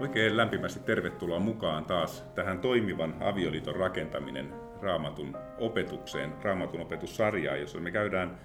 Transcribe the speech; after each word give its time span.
Oikein 0.00 0.36
lämpimästi 0.36 0.80
tervetuloa 0.80 1.38
mukaan 1.38 1.84
taas 1.84 2.24
tähän 2.34 2.58
toimivan 2.58 3.14
avioliiton 3.20 3.76
rakentaminen 3.76 4.52
raamatun 4.82 5.36
opetukseen, 5.58 6.32
raamatun 6.42 6.80
opetussarjaan, 6.80 7.60
jossa 7.60 7.80
me 7.80 7.90
käydään 7.90 8.38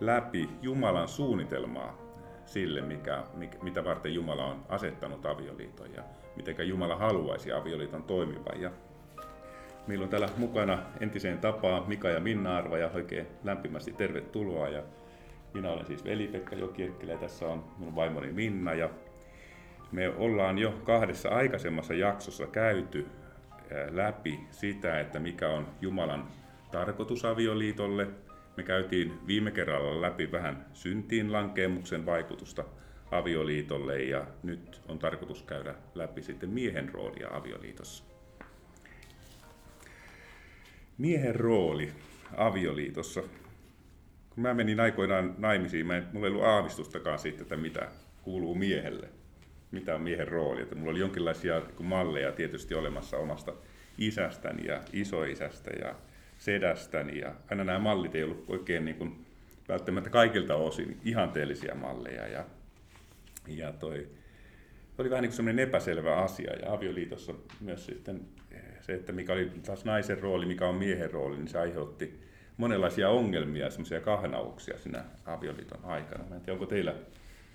läpi 0.00 0.48
Jumalan 0.62 1.08
suunnitelmaa 1.08 1.98
sille, 2.44 2.80
mikä, 2.80 3.24
mikä, 3.34 3.58
mitä 3.62 3.84
varten 3.84 4.14
Jumala 4.14 4.46
on 4.46 4.64
asettanut 4.68 5.26
avioliiton 5.26 5.94
ja 5.94 6.02
miten 6.36 6.68
Jumala 6.68 6.96
haluaisi 6.96 7.52
avioliiton 7.52 8.02
toimivan. 8.02 8.60
Ja 8.60 8.70
meillä 9.86 10.02
on 10.04 10.08
täällä 10.08 10.28
mukana 10.36 10.78
entiseen 11.00 11.38
tapaan 11.38 11.88
Mika 11.88 12.08
ja 12.08 12.20
Minna 12.20 12.56
Arva 12.56 12.78
ja 12.78 12.90
oikein 12.94 13.26
lämpimästi 13.44 13.92
tervetuloa. 13.92 14.68
Ja 14.68 14.82
minä 15.54 15.70
olen 15.70 15.86
siis 15.86 16.04
veli-Pekka 16.04 16.56
Jokierkkelä 16.56 17.12
ja 17.12 17.18
tässä 17.18 17.48
on 17.48 17.64
minun 17.78 17.94
vaimoni 17.94 18.32
Minna 18.32 18.74
ja 18.74 18.90
me 19.92 20.08
ollaan 20.08 20.58
jo 20.58 20.72
kahdessa 20.84 21.28
aikaisemmassa 21.28 21.94
jaksossa 21.94 22.46
käyty 22.46 23.06
läpi 23.90 24.40
sitä, 24.50 25.00
että 25.00 25.20
mikä 25.20 25.48
on 25.48 25.68
Jumalan 25.80 26.28
tarkoitus 26.70 27.24
avioliitolle. 27.24 28.08
Me 28.56 28.62
käytiin 28.62 29.26
viime 29.26 29.50
kerralla 29.50 30.02
läpi 30.02 30.32
vähän 30.32 30.66
syntiin 30.72 31.32
lankeemuksen 31.32 32.06
vaikutusta 32.06 32.64
avioliitolle 33.10 34.02
ja 34.02 34.26
nyt 34.42 34.82
on 34.88 34.98
tarkoitus 34.98 35.42
käydä 35.42 35.74
läpi 35.94 36.22
sitten 36.22 36.50
miehen 36.50 36.94
roolia 36.94 37.28
avioliitossa. 37.30 38.04
Miehen 40.98 41.34
rooli 41.34 41.92
avioliitossa. 42.36 43.22
Kun 44.30 44.42
mä 44.42 44.54
menin 44.54 44.80
aikoinaan 44.80 45.34
naimisiin, 45.38 45.86
mä 45.86 45.96
en, 45.96 46.06
mulla 46.12 46.26
ei 46.26 46.32
ollut 46.32 46.46
aavistustakaan 46.46 47.18
siitä, 47.18 47.42
että 47.42 47.56
mitä 47.56 47.88
kuuluu 48.22 48.54
miehelle 48.54 49.08
mitä 49.76 49.94
on 49.94 50.02
miehen 50.02 50.28
rooli. 50.28 50.62
Että 50.62 50.74
mulla 50.74 50.90
oli 50.90 51.00
jonkinlaisia 51.00 51.62
malleja 51.78 52.32
tietysti 52.32 52.74
olemassa 52.74 53.16
omasta 53.16 53.52
isästäni 53.98 54.66
ja 54.66 54.80
isoisästä 54.92 55.70
ja 55.70 55.94
sedästäni. 56.38 57.18
Ja 57.18 57.34
aina 57.50 57.64
nämä 57.64 57.78
mallit 57.78 58.14
ei 58.14 58.22
ollut 58.22 58.44
oikein 58.48 58.84
niin 58.84 58.96
kuin 58.96 59.26
välttämättä 59.68 60.10
kaikilta 60.10 60.54
osin 60.54 61.00
ihanteellisia 61.04 61.74
malleja. 61.74 62.26
Ja, 62.26 62.44
ja 63.48 63.72
toi, 63.72 64.08
oli 64.98 65.10
vähän 65.10 65.22
niin 65.22 65.30
kuin 65.30 65.36
sellainen 65.36 65.68
epäselvä 65.68 66.16
asia. 66.16 66.52
Ja 66.62 66.72
avioliitossa 66.72 67.34
myös 67.60 67.86
sitten 67.86 68.20
se, 68.80 68.94
että 68.94 69.12
mikä 69.12 69.32
oli 69.32 69.50
taas 69.66 69.84
naisen 69.84 70.18
rooli, 70.18 70.46
mikä 70.46 70.68
on 70.68 70.74
miehen 70.74 71.10
rooli, 71.10 71.36
niin 71.36 71.48
se 71.48 71.58
aiheutti 71.58 72.20
monenlaisia 72.56 73.08
ongelmia 73.08 73.70
semmoisia 73.70 74.00
kahnauksia 74.00 74.78
siinä 74.78 75.04
avioliiton 75.26 75.84
aikana. 75.84 76.24
Mä 76.28 76.34
en 76.34 76.40
tiedä, 76.40 76.52
onko 76.52 76.66
teillä 76.66 76.94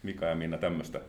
Mika 0.03 0.25
ja 0.25 0.35
Minna 0.35 0.57
tämmöistä 0.57 1.01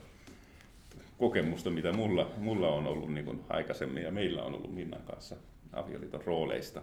kokemusta, 1.22 1.70
mitä 1.70 1.92
mulla, 1.92 2.30
mulla 2.36 2.68
on 2.68 2.86
ollut 2.86 3.14
niin 3.14 3.24
kuin 3.24 3.40
aikaisemmin 3.48 4.02
ja 4.02 4.10
meillä 4.10 4.42
on 4.42 4.54
ollut 4.54 4.74
Minnan 4.74 5.02
kanssa 5.02 5.36
avioliiton 5.72 6.24
rooleista. 6.24 6.82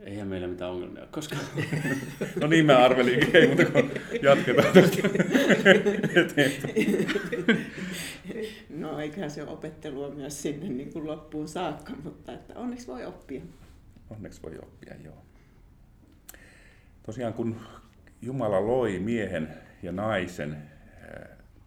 Eihän 0.00 0.28
meillä 0.28 0.48
mitään 0.48 0.70
ongelmia 0.70 1.06
koska 1.10 1.36
no 2.40 2.46
niin 2.46 2.66
mä 2.66 2.84
arvelinkin, 2.84 3.36
ei 3.36 3.46
mutta 3.46 3.64
kun 3.64 3.90
jatketaan 4.22 4.72
tästä 4.72 5.08
No 8.80 8.98
eiköhän 8.98 9.30
se 9.30 9.42
opettelua 9.42 10.10
myös 10.10 10.42
sinne 10.42 10.68
niin 10.68 10.92
kuin 10.92 11.06
loppuun 11.06 11.48
saakka, 11.48 11.92
mutta 12.04 12.32
että 12.32 12.54
onneksi 12.54 12.86
voi 12.86 13.04
oppia. 13.04 13.42
Onneksi 14.10 14.42
voi 14.42 14.58
oppia, 14.62 14.94
joo. 15.04 15.22
Tosiaan 17.02 17.34
kun 17.34 17.56
Jumala 18.22 18.66
loi 18.66 18.98
miehen 18.98 19.48
ja 19.82 19.92
naisen 19.92 20.74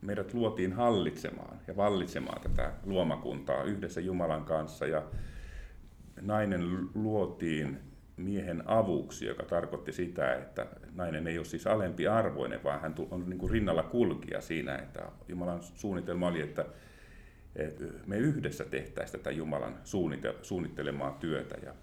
meidät 0.08 0.34
luotiin 0.34 0.74
hallitsemaan 0.74 1.60
ja 1.68 1.76
vallitsemaan 1.76 2.42
tätä 2.42 2.72
luomakuntaa 2.86 3.64
yhdessä 3.64 4.02
Jumalan 4.02 4.46
kanssa 4.46 4.86
ja 4.86 5.04
nainen 6.22 6.90
luotiin 6.96 7.78
miehen 8.18 8.64
avuksi, 8.66 9.26
joka 9.26 9.44
tarkoitti 9.44 9.92
sitä, 9.92 10.34
että 10.34 10.68
nainen 10.94 11.28
ei 11.28 11.38
ole 11.38 11.46
siis 11.46 11.68
alempi 11.68 12.08
arvoinen, 12.08 12.64
vaan 12.64 12.82
hän 12.82 12.96
on 13.12 13.30
niin 13.30 13.40
kuin 13.40 13.52
rinnalla 13.52 13.84
kulkija 13.84 14.42
siinä, 14.42 14.76
että 14.76 15.12
Jumalan 15.28 15.64
suunnitelma 15.64 16.28
oli, 16.28 16.42
että 16.42 16.66
me 18.06 18.18
yhdessä 18.18 18.66
tehtäisiin 18.66 19.20
tätä 19.20 19.32
Jumalan 19.32 19.78
suunnittelemaa 20.42 21.18
työtä. 21.20 21.56
Ja 21.66 21.74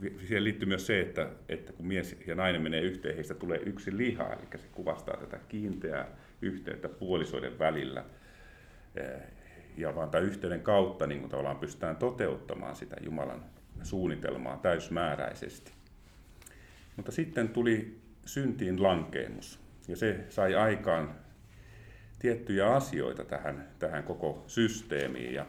siihen 0.00 0.44
liittyy 0.44 0.68
myös 0.68 0.86
se, 0.86 1.00
että, 1.00 1.28
että 1.48 1.72
kun 1.72 1.86
mies 1.86 2.16
ja 2.26 2.34
nainen 2.34 2.62
menee 2.62 2.80
yhteen, 2.80 3.14
heistä 3.14 3.34
tulee 3.34 3.58
yksi 3.58 3.96
liha, 3.96 4.32
eli 4.32 4.42
se 4.56 4.66
kuvastaa 4.72 5.16
tätä 5.16 5.38
kiinteää 5.48 6.08
yhteyttä 6.42 6.88
puolisoiden 6.88 7.58
välillä. 7.58 8.04
Eh, 8.96 9.22
ja 9.76 9.94
vaan 9.94 10.10
tämän 10.10 10.26
yhteyden 10.26 10.62
kautta 10.62 11.06
niin 11.06 11.20
kuin 11.20 11.30
tavallaan 11.30 11.58
pystytään 11.58 11.96
toteuttamaan 11.96 12.76
sitä 12.76 12.96
Jumalan 13.00 13.44
suunnitelmaa 13.82 14.56
täysmääräisesti. 14.56 15.72
Mutta 16.96 17.12
sitten 17.12 17.48
tuli 17.48 17.98
syntiin 18.26 18.82
lankeemus, 18.82 19.60
ja 19.88 19.96
se 19.96 20.24
sai 20.28 20.54
aikaan 20.54 21.14
tiettyjä 22.18 22.74
asioita 22.74 23.24
tähän, 23.24 23.68
tähän 23.78 24.04
koko 24.04 24.44
systeemiin. 24.46 25.34
Ja 25.34 25.46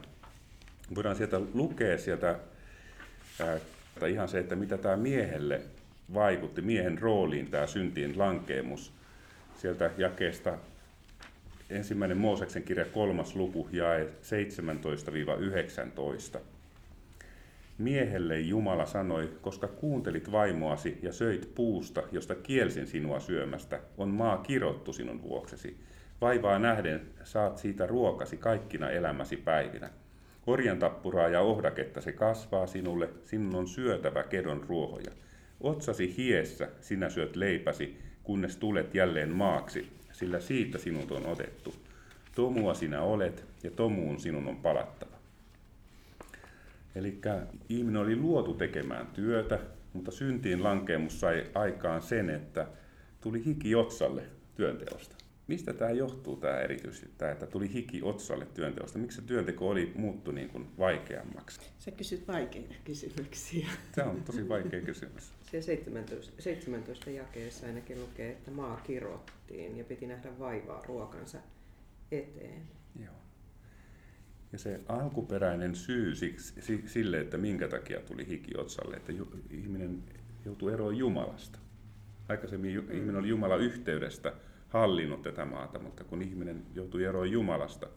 voidaan 0.95 1.15
sieltä 1.15 1.41
lukea 1.53 1.97
sieltä 1.97 2.39
ää, 4.05 4.09
ihan 4.09 4.27
se, 4.27 4.39
että 4.39 4.55
mitä 4.55 4.77
tämä 4.77 4.97
miehelle 4.97 5.61
vaikutti, 6.13 6.61
miehen 6.61 6.97
rooliin 6.97 7.51
tämä 7.51 7.67
syntiin 7.67 8.17
lankeemus. 8.17 8.93
Sieltä 9.57 9.91
jakeesta 9.97 10.57
ensimmäinen 11.69 12.17
Mooseksen 12.17 12.63
kirja 12.63 12.85
kolmas 12.85 13.35
luku 13.35 13.69
jae 13.71 14.07
17-19. 16.37 16.39
Miehelle 17.77 18.39
Jumala 18.39 18.85
sanoi, 18.85 19.33
koska 19.41 19.67
kuuntelit 19.67 20.31
vaimoasi 20.31 20.99
ja 21.01 21.13
söit 21.13 21.55
puusta, 21.55 22.03
josta 22.11 22.35
kielsin 22.35 22.87
sinua 22.87 23.19
syömästä, 23.19 23.79
on 23.97 24.09
maa 24.09 24.37
kirottu 24.37 24.93
sinun 24.93 25.21
vuoksesi. 25.21 25.77
Vaivaa 26.21 26.59
nähden 26.59 27.01
saat 27.23 27.57
siitä 27.57 27.87
ruokasi 27.87 28.37
kaikkina 28.37 28.89
elämäsi 28.89 29.37
päivinä. 29.37 29.89
Orjan 30.49 30.79
tappuraa 30.79 31.27
ja 31.27 31.41
ohdaketta 31.41 32.01
se 32.01 32.11
kasvaa 32.11 32.67
sinulle, 32.67 33.09
sinun 33.25 33.55
on 33.55 33.67
syötävä 33.67 34.23
kedon 34.23 34.65
ruohoja. 34.67 35.11
Otsasi 35.61 36.17
hiessä 36.17 36.69
sinä 36.81 37.09
syöt 37.09 37.35
leipäsi, 37.35 37.97
kunnes 38.23 38.57
tulet 38.57 38.95
jälleen 38.95 39.35
maaksi, 39.35 39.89
sillä 40.11 40.39
siitä 40.39 40.77
sinut 40.77 41.11
on 41.11 41.25
otettu. 41.25 41.75
Tomua 42.35 42.73
sinä 42.73 43.01
olet, 43.01 43.45
ja 43.63 43.71
tomuun 43.71 44.19
sinun 44.19 44.47
on 44.47 44.55
palattava. 44.57 45.15
Eli 46.95 47.21
ihminen 47.69 48.01
oli 48.01 48.15
luotu 48.15 48.53
tekemään 48.53 49.07
työtä, 49.07 49.59
mutta 49.93 50.11
syntiin 50.11 50.63
lankeemus 50.63 51.19
sai 51.19 51.45
aikaan 51.53 52.01
sen, 52.01 52.29
että 52.29 52.67
tuli 53.21 53.45
hiki 53.45 53.75
otsalle 53.75 54.23
työnteosta. 54.55 55.15
Mistä 55.49 55.73
tämä 55.73 55.91
johtuu 55.91 56.35
tämä 56.35 56.57
erityisesti, 56.57 57.09
tämä, 57.17 57.31
että 57.31 57.47
tuli 57.47 57.73
hiki 57.73 58.01
otsalle 58.03 58.45
työnteosta? 58.45 58.99
Miksi 58.99 59.21
se 59.21 59.27
työnteko 59.27 59.69
oli 59.69 59.91
muuttu 59.95 60.31
niin 60.31 60.49
kuin 60.49 60.67
vaikeammaksi? 60.77 61.59
Sä 61.79 61.91
kysyt 61.91 62.27
vaikeita 62.27 62.75
kysymyksiä. 62.83 63.67
Se 63.95 64.03
on 64.03 64.23
tosi 64.23 64.49
vaikea 64.49 64.81
kysymys. 64.81 65.33
Se 65.51 65.61
17, 65.61 66.41
17 66.41 67.09
jakeessa 67.09 67.67
ainakin 67.67 68.01
lukee, 68.01 68.29
että 68.31 68.51
maa 68.51 68.77
kirottiin 68.77 69.77
ja 69.77 69.83
piti 69.83 70.07
nähdä 70.07 70.39
vaivaa 70.39 70.83
ruokansa 70.87 71.37
eteen. 72.11 72.61
Joo. 73.03 73.15
Ja 74.51 74.59
se 74.59 74.79
alkuperäinen 74.87 75.75
syy 75.75 76.13
sille, 76.85 77.19
että 77.19 77.37
minkä 77.37 77.67
takia 77.67 77.99
tuli 77.99 78.27
hiki 78.27 78.57
otsalle, 78.57 78.95
että 78.95 79.13
ihminen 79.51 80.03
joutui 80.45 80.73
eroon 80.73 80.97
Jumalasta. 80.97 81.59
Aikaisemmin 82.27 82.83
mm. 82.83 82.91
ihminen 82.91 83.15
oli 83.15 83.27
Jumala 83.27 83.55
yhteydestä 83.55 84.33
hallinnut 84.69 85.21
tätä 85.21 85.45
maata, 85.45 85.79
mutta 85.79 86.03
kun 86.03 86.21
ihminen 86.21 86.65
joutui 86.73 87.03
eroon 87.03 87.31
Jumalasta, 87.31 87.87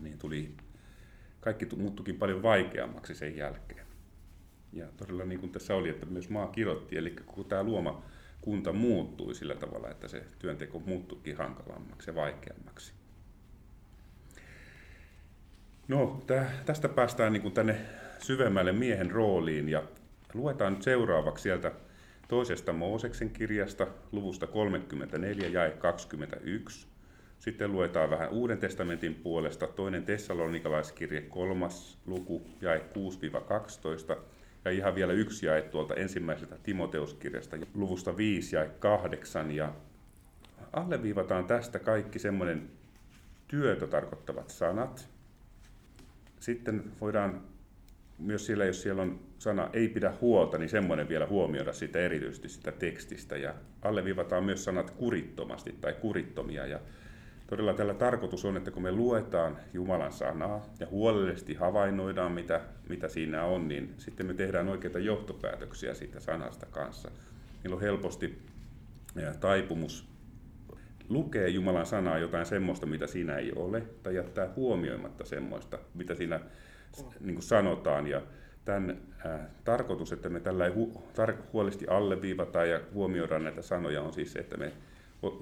niin 0.00 0.18
tuli, 0.18 0.54
kaikki 1.40 1.66
muuttukin 1.76 2.16
paljon 2.16 2.42
vaikeammaksi 2.42 3.14
sen 3.14 3.36
jälkeen. 3.36 3.86
Ja 4.72 4.86
todella 4.96 5.24
niin 5.24 5.40
kuin 5.40 5.52
tässä 5.52 5.74
oli, 5.74 5.88
että 5.88 6.06
myös 6.06 6.30
maa 6.30 6.46
kirotti, 6.46 6.96
eli 6.96 7.16
kun 7.26 7.44
tämä 7.44 7.62
luoma 7.62 8.02
kunta 8.40 8.72
muuttui 8.72 9.34
sillä 9.34 9.54
tavalla, 9.54 9.90
että 9.90 10.08
se 10.08 10.24
työnteko 10.38 10.78
muuttuikin 10.78 11.36
hankalammaksi 11.36 12.10
ja 12.10 12.14
vaikeammaksi. 12.14 12.92
No, 15.88 16.22
tästä 16.66 16.88
päästään 16.88 17.32
niin 17.32 17.42
kuin 17.42 17.54
tänne 17.54 17.80
syvemmälle 18.18 18.72
miehen 18.72 19.10
rooliin 19.10 19.68
ja 19.68 19.82
luetaan 20.34 20.72
nyt 20.72 20.82
seuraavaksi 20.82 21.42
sieltä 21.42 21.72
toisesta 22.28 22.72
Mooseksen 22.72 23.30
kirjasta, 23.30 23.86
luvusta 24.12 24.46
34, 24.46 25.48
jae 25.48 25.70
21. 25.70 26.86
Sitten 27.38 27.72
luetaan 27.72 28.10
vähän 28.10 28.30
Uuden 28.30 28.58
testamentin 28.58 29.14
puolesta 29.14 29.66
toinen 29.66 30.04
tessalonikalaiskirje, 30.04 31.20
kolmas 31.20 31.98
luku, 32.06 32.42
jae 32.60 32.82
6-12. 34.14 34.16
Ja 34.64 34.70
ihan 34.70 34.94
vielä 34.94 35.12
yksi 35.12 35.46
jae 35.46 35.62
tuolta 35.62 35.94
ensimmäisestä 35.94 36.56
Timoteuskirjasta, 36.62 37.56
luvusta 37.74 38.16
5 38.16 38.56
jae 38.56 38.70
8. 38.78 39.50
Ja 39.50 39.72
alleviivataan 40.72 41.46
tästä 41.46 41.78
kaikki 41.78 42.18
semmoinen 42.18 42.70
työtä 43.48 43.86
tarkoittavat 43.86 44.50
sanat. 44.50 45.08
Sitten 46.40 46.84
voidaan 47.00 47.40
myös 48.18 48.46
siellä, 48.46 48.64
jos 48.64 48.82
siellä 48.82 49.02
on 49.02 49.20
sana 49.38 49.70
ei 49.72 49.88
pidä 49.88 50.12
huolta, 50.20 50.58
niin 50.58 50.68
semmoinen 50.68 51.08
vielä 51.08 51.26
huomioida 51.26 51.72
sitä 51.72 51.98
erityisesti 51.98 52.48
sitä 52.48 52.72
tekstistä. 52.72 53.36
Ja 53.36 53.54
alleviivataan 53.82 54.44
myös 54.44 54.64
sanat 54.64 54.90
kurittomasti 54.90 55.74
tai 55.80 55.92
kurittomia. 55.92 56.66
Ja 56.66 56.80
todella 57.46 57.74
tällä 57.74 57.94
tarkoitus 57.94 58.44
on, 58.44 58.56
että 58.56 58.70
kun 58.70 58.82
me 58.82 58.92
luetaan 58.92 59.56
Jumalan 59.72 60.12
sanaa 60.12 60.66
ja 60.80 60.86
huolellisesti 60.86 61.54
havainnoidaan, 61.54 62.32
mitä, 62.32 62.60
mitä 62.88 63.08
siinä 63.08 63.44
on, 63.44 63.68
niin 63.68 63.94
sitten 63.98 64.26
me 64.26 64.34
tehdään 64.34 64.68
oikeita 64.68 64.98
johtopäätöksiä 64.98 65.94
siitä 65.94 66.20
sanasta 66.20 66.66
kanssa. 66.66 67.10
Meillä 67.64 67.76
on 67.76 67.82
helposti 67.82 68.38
taipumus 69.40 70.08
lukee 71.08 71.48
Jumalan 71.48 71.86
sanaa 71.86 72.18
jotain 72.18 72.46
semmoista, 72.46 72.86
mitä 72.86 73.06
siinä 73.06 73.36
ei 73.36 73.52
ole, 73.56 73.82
tai 74.02 74.14
jättää 74.14 74.48
huomioimatta 74.56 75.24
semmoista, 75.24 75.78
mitä 75.94 76.14
siinä 76.14 76.40
niin 77.20 77.34
kuin 77.34 77.42
sanotaan. 77.42 78.06
Ja 78.06 78.22
tämän 78.64 78.98
äh, 79.26 79.40
tarkoitus, 79.64 80.12
että 80.12 80.28
me 80.28 80.40
tällä 80.40 80.68
hu- 80.68 80.98
tar- 80.98 81.42
huolellisesti 81.52 81.88
alleviivataan 81.88 82.70
ja 82.70 82.80
huomioidaan 82.94 83.44
näitä 83.44 83.62
sanoja, 83.62 84.02
on 84.02 84.12
siis 84.12 84.32
se, 84.32 84.38
että 84.38 84.56
me 84.56 84.72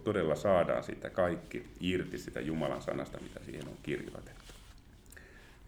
todella 0.04 0.34
saadaan 0.34 0.84
sitä 0.84 1.10
kaikki 1.10 1.66
irti 1.80 2.18
sitä 2.18 2.40
Jumalan 2.40 2.82
sanasta, 2.82 3.18
mitä 3.22 3.40
siihen 3.44 3.68
on 3.68 3.76
kirjoitettu. 3.82 4.54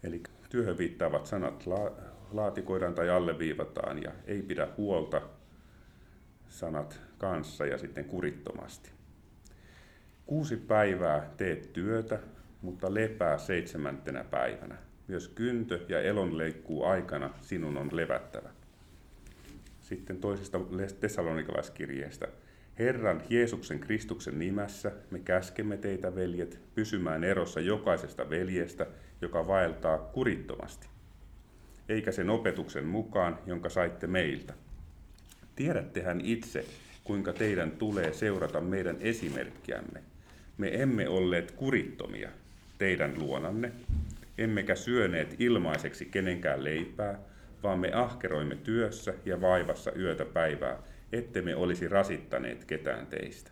Eli 0.03 0.23
työhön 0.49 0.77
viittaavat 0.77 1.25
sanat 1.25 1.65
la- 1.65 1.91
laatikoidaan 2.31 2.95
tai 2.95 3.09
alleviivataan 3.09 4.03
ja 4.03 4.11
ei 4.25 4.41
pidä 4.41 4.67
huolta 4.77 5.21
sanat 6.47 7.01
kanssa 7.17 7.65
ja 7.65 7.77
sitten 7.77 8.05
kurittomasti. 8.05 8.91
Kuusi 10.25 10.57
päivää 10.57 11.29
teet 11.37 11.73
työtä, 11.73 12.19
mutta 12.61 12.93
lepää 12.93 13.37
seitsemäntenä 13.37 14.23
päivänä. 14.23 14.77
Myös 15.07 15.27
kyntö 15.27 15.79
ja 15.89 16.01
elonleikkuu 16.01 16.83
aikana 16.83 17.29
sinun 17.41 17.77
on 17.77 17.89
levättävä. 17.91 18.49
Sitten 19.81 20.17
toisesta 20.17 20.59
tessalonikalaiskirjeestä. 20.99 22.27
Herran 22.79 23.21
Jeesuksen 23.29 23.79
Kristuksen 23.79 24.39
nimessä 24.39 24.91
me 25.11 25.19
käskemme 25.19 25.77
teitä, 25.77 26.15
veljet, 26.15 26.59
pysymään 26.75 27.23
erossa 27.23 27.59
jokaisesta 27.59 28.29
veljestä, 28.29 28.85
joka 29.21 29.47
vaeltaa 29.47 29.97
kurittomasti, 29.97 30.87
eikä 31.89 32.11
sen 32.11 32.29
opetuksen 32.29 32.85
mukaan, 32.85 33.39
jonka 33.45 33.69
saitte 33.69 34.07
meiltä. 34.07 34.53
Tiedättehän 35.55 36.21
itse, 36.21 36.65
kuinka 37.03 37.33
teidän 37.33 37.71
tulee 37.71 38.13
seurata 38.13 38.61
meidän 38.61 38.97
esimerkkiämme. 38.99 40.03
Me 40.57 40.81
emme 40.81 41.09
olleet 41.09 41.51
kurittomia 41.51 42.29
teidän 42.77 43.19
luonanne, 43.19 43.71
emmekä 44.37 44.75
syöneet 44.75 45.35
ilmaiseksi 45.39 46.05
kenenkään 46.05 46.63
leipää, 46.63 47.19
vaan 47.63 47.79
me 47.79 47.91
ahkeroimme 47.93 48.55
työssä 48.55 49.13
ja 49.25 49.41
vaivassa 49.41 49.91
yötä 49.91 50.25
päivää, 50.25 50.83
ette 51.11 51.41
me 51.41 51.55
olisi 51.55 51.87
rasittaneet 51.87 52.65
ketään 52.65 53.07
teistä. 53.07 53.51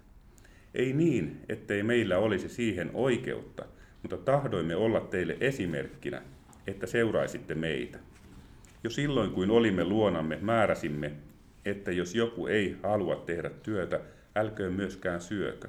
Ei 0.74 0.94
niin, 0.94 1.42
ettei 1.50 1.84
meillä 1.84 2.18
olisi 2.18 2.50
siihen 2.50 2.92
oikeutta, 2.94 3.66
mutta 4.02 4.18
tahdoimme 4.18 4.76
olla 4.76 5.00
teille 5.00 5.38
esimerkkinä, 5.40 6.22
että 6.68 6.88
seuraisitte 6.88 7.56
meitä. 7.56 8.00
Jo 8.84 8.90
silloin, 8.90 9.32
kuin 9.32 9.52
olimme 9.52 9.84
luonamme, 9.84 10.38
määräsimme, 10.42 11.12
että 11.66 11.92
jos 11.92 12.16
joku 12.16 12.48
ei 12.48 12.78
halua 12.84 13.16
tehdä 13.16 13.50
työtä, 13.50 14.00
älköön 14.36 14.74
myöskään 14.74 15.22
syökö. 15.22 15.68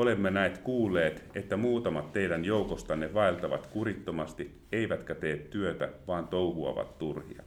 Olemme 0.00 0.30
näet 0.30 0.58
kuulleet, 0.58 1.24
että 1.34 1.56
muutamat 1.56 2.12
teidän 2.12 2.44
joukostanne 2.44 3.14
vaeltavat 3.14 3.66
kurittomasti, 3.66 4.60
eivätkä 4.72 5.14
tee 5.14 5.36
työtä, 5.36 5.88
vaan 6.06 6.28
touhuavat 6.28 6.98
turhia. 6.98 7.42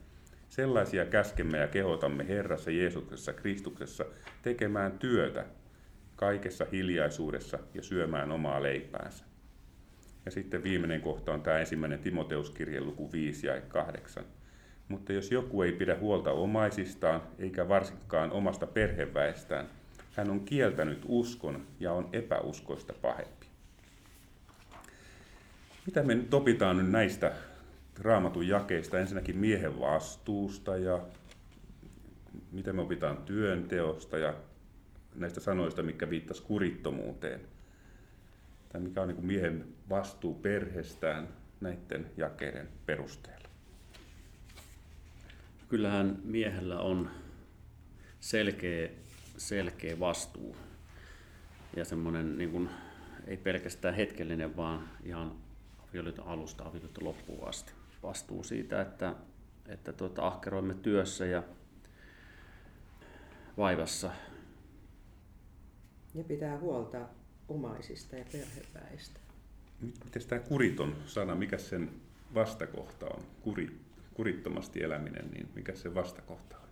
Sellaisia 0.50 1.06
käskemme 1.06 1.58
ja 1.58 1.68
kehotamme 1.68 2.28
Herrassa 2.28 2.72
Jeesuksessa 2.72 3.34
Kristuksessa 3.34 4.06
tekemään 4.42 5.00
työtä 5.00 5.46
kaikessa 6.16 6.66
hiljaisuudessa 6.72 7.60
ja 7.74 7.84
syömään 7.84 8.32
omaa 8.32 8.64
leipäänsä. 8.64 9.26
Ja 10.26 10.32
sitten 10.32 10.64
viimeinen 10.64 11.02
kohta 11.02 11.34
on 11.34 11.42
tämä 11.42 11.60
ensimmäinen 11.60 12.00
Timoteuskirje 12.00 12.82
luku 12.82 13.12
5 13.12 13.48
ja 13.48 13.62
8. 13.62 14.24
Mutta 14.88 15.14
jos 15.14 15.32
joku 15.32 15.62
ei 15.62 15.72
pidä 15.72 15.96
huolta 16.00 16.32
omaisistaan, 16.32 17.22
eikä 17.40 17.68
varsinkaan 17.68 18.32
omasta 18.32 18.68
perheväestään, 18.68 19.70
hän 20.16 20.30
on 20.30 20.46
kieltänyt 20.46 21.02
uskon 21.06 21.68
ja 21.80 21.94
on 21.94 22.10
epäuskoista 22.14 22.94
pahempi. 23.02 23.48
Mitä 25.86 26.04
me 26.04 26.16
nyt 26.16 26.34
opitaan 26.34 26.78
nyt 26.78 26.90
näistä 26.92 27.34
raamatun 28.00 28.48
jakeista? 28.48 29.00
Ensinnäkin 29.00 29.38
miehen 29.38 29.80
vastuusta 29.80 30.78
ja 30.78 31.00
mitä 32.52 32.74
me 32.74 32.82
opitaan 32.82 33.18
työnteosta 33.18 34.18
ja 34.18 34.34
näistä 35.16 35.40
sanoista, 35.40 35.84
mikä 35.84 36.10
viittas 36.10 36.42
kurittomuuteen. 36.42 37.42
Tai 38.70 38.82
mikä 38.82 39.02
on 39.02 39.08
niin 39.08 39.26
miehen 39.26 39.66
vastuu 39.90 40.34
perheestään 40.34 41.28
näiden 41.62 42.12
jakeiden 42.18 42.70
perusteella. 42.86 43.48
Kyllähän 45.70 46.20
miehellä 46.24 46.80
on 46.80 47.10
selkeä 48.20 48.90
selkeä 49.48 50.00
vastuu 50.00 50.56
ja 51.76 51.86
semmoinen 51.86 52.38
niin 52.38 52.52
kuin, 52.52 52.70
ei 53.28 53.38
pelkästään 53.38 53.96
hetkellinen, 53.96 54.58
vaan 54.58 54.90
ihan 55.04 55.36
avioliiton 55.90 56.28
alusta 56.28 56.64
avioliiton 56.64 57.04
loppuun 57.04 57.50
asti. 57.50 57.74
Vastuu 58.04 58.44
siitä, 58.44 58.82
että, 58.82 59.16
että 59.68 59.94
tuota, 59.94 60.28
ahkeroimme 60.28 60.74
työssä 60.74 61.26
ja 61.26 61.44
vaivassa. 63.58 64.12
Ja 66.16 66.24
pitää 66.24 66.58
huolta 66.58 67.08
omaisista 67.48 68.16
ja 68.16 68.26
perheväistä. 68.32 69.20
Miten 69.82 70.28
tämä 70.28 70.42
kuriton 70.42 70.96
sana, 71.06 71.36
mikä 71.36 71.58
sen 71.58 71.90
vastakohta 72.34 73.06
on? 73.06 73.24
Kuri, 73.42 73.80
kurittomasti 74.14 74.84
eläminen, 74.84 75.32
niin 75.32 75.50
mikä 75.56 75.76
se 75.76 75.96
vastakohta 75.96 76.58
on? 76.58 76.63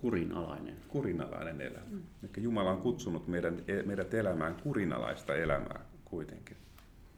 Kurinalainen. 0.00 0.76
Kurinalainen 0.88 1.60
elämä. 1.60 1.86
Mm. 1.90 2.02
Eli 2.22 2.44
Jumala 2.44 2.70
on 2.70 2.82
kutsunut 2.82 3.28
meidän, 3.28 3.64
e, 3.68 3.82
meidät 3.82 4.14
elämään 4.14 4.54
kurinalaista 4.54 5.34
elämää 5.34 5.80
kuitenkin. 6.04 6.56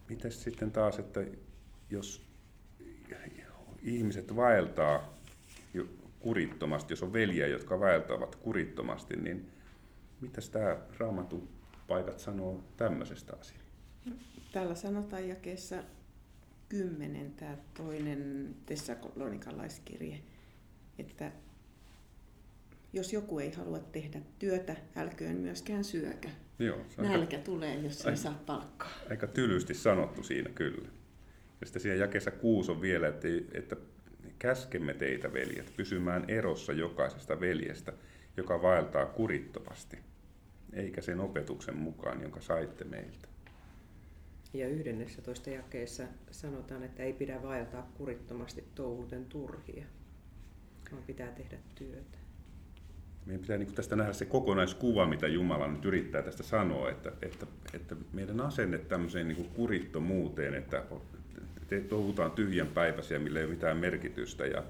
Mitäs 0.09 0.43
sitten 0.43 0.71
taas, 0.71 0.99
että 0.99 1.21
jos 1.91 2.27
ihmiset 3.83 4.37
vaeltaa 4.37 5.21
kurittomasti, 6.21 6.93
jos 6.93 7.03
on 7.03 7.13
veljiä, 7.13 7.47
jotka 7.47 7.81
vaeltavat 7.81 8.37
kurittomasti, 8.37 9.17
niin 9.17 9.51
mitäs 10.21 10.51
tämä 10.51 10.77
raamatun 10.99 11.49
paikat 11.89 12.19
sanoo 12.19 12.65
tämmöisestä 12.77 13.37
asiasta? 13.41 13.71
Täällä 14.53 14.75
sanotaan 14.75 15.29
jakeessa 15.29 15.77
10, 16.69 17.33
tämä 17.33 17.57
toinen 17.75 18.55
tessalonikalaiskirje, 18.67 20.21
että 20.99 21.33
jos 22.93 23.13
joku 23.13 23.39
ei 23.39 23.53
halua 23.53 23.79
tehdä 23.79 24.21
työtä, 24.39 24.77
älköön 24.97 25.37
myöskään 25.37 25.85
syökö. 25.85 26.29
Joo, 26.59 26.79
Nälkä 26.97 27.37
aika, 27.37 27.45
tulee, 27.45 27.75
jos 27.75 28.07
ei 28.07 28.17
saa 28.17 28.43
palkkaa. 28.47 28.93
Aika 29.11 29.27
tylysti 29.27 29.75
sanottu 29.75 30.23
siinä 30.23 30.51
kyllä. 30.51 30.89
Ja 31.61 31.67
sitten 31.67 31.83
siinä 31.83 31.97
jakessa 31.97 32.31
kuusi 32.31 32.71
on 32.71 32.81
vielä, 32.81 33.09
että, 33.09 33.29
että 33.55 33.77
käskemme 34.39 34.95
teitä, 34.95 35.33
veljet, 35.33 35.73
pysymään 35.77 36.25
erossa 36.29 36.73
jokaisesta 36.73 37.41
veljestä, 37.41 37.93
joka 38.37 38.63
vaeltaa 38.63 39.07
kurittomasti, 39.07 39.99
eikä 40.73 41.01
sen 41.01 41.21
opetuksen 41.21 41.77
mukaan, 41.77 42.23
jonka 42.23 42.41
saitte 42.41 42.85
meiltä. 42.85 43.29
Ja 44.55 44.69
11 44.69 45.51
jakeessa 45.51 46.05
sanotaan, 46.31 46.83
että 46.83 47.03
ei 47.03 47.13
pidä 47.13 47.43
vaeltaa 47.43 47.91
kurittomasti 47.95 48.65
touhuten 48.75 49.25
turhia, 49.25 49.85
vaan 50.93 51.03
pitää 51.03 51.33
tehdä 51.33 51.59
työtä 51.75 52.20
meidän 53.27 53.41
pitää 53.41 53.59
niin 53.59 53.75
tästä 53.75 53.97
nähdä 53.97 54.13
se 54.13 54.25
kokonaiskuva, 54.25 55.07
mitä 55.07 55.27
Jumala 55.27 55.69
nyt 55.69 55.85
yrittää 55.85 56.23
tästä 56.23 56.43
sanoa, 56.43 56.91
että, 56.91 57.13
että, 57.23 57.47
että 57.75 57.97
meidän 58.13 58.41
asenne 58.41 58.79
tämmöiseen 58.79 59.29
niin 59.29 59.51
kurittomuuteen, 59.55 60.55
että 60.55 60.83
te 61.69 61.81
touhutaan 61.81 62.31
tyhjän 62.31 62.67
päiväisiä, 62.67 63.19
millä 63.19 63.39
ei 63.39 63.45
ole 63.45 63.55
mitään 63.55 63.77
merkitystä 63.77 64.47
ja 64.47 64.63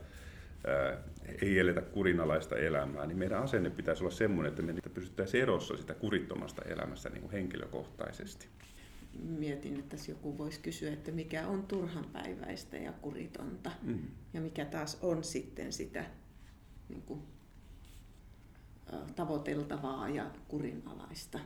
ää, 0.66 0.99
ei 1.42 1.59
eletä 1.59 1.80
kurinalaista 1.80 2.57
elämää, 2.57 3.07
niin 3.07 3.19
meidän 3.19 3.42
asenne 3.42 3.71
pitäisi 3.71 4.04
olla 4.04 4.14
semmoinen, 4.14 4.50
että 4.50 4.62
me 4.62 4.75
pystyttäisiin 4.95 5.42
erossa 5.42 5.76
sitä 5.76 5.95
kurittomasta 5.95 6.62
elämästä 6.62 7.09
niin 7.09 7.21
kuin 7.21 7.33
henkilökohtaisesti. 7.33 8.47
Mietin, 9.23 9.78
että 9.78 9.97
joku 10.09 10.38
voisi 10.38 10.61
kysyä, 10.61 10.92
että 10.92 11.12
mikä 11.12 11.47
on 11.47 11.62
turhanpäiväistä 11.62 12.76
ja 12.76 12.92
kuritonta 12.92 13.71
mm. 13.83 13.99
ja 14.35 14.40
mikä 14.40 14.64
taas 14.64 14.99
on 15.02 15.25
sitten 15.25 15.73
sitä 15.73 16.04
niin 16.88 17.02
kuin 17.02 17.23
tavoiteltavaa 19.17 20.09
ja 20.09 20.31
kurinalaista. 20.49 21.39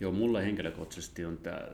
Joo, 0.00 0.12
mulle 0.12 0.44
henkilökohtaisesti 0.44 1.24
on 1.24 1.38
tämä, 1.38 1.68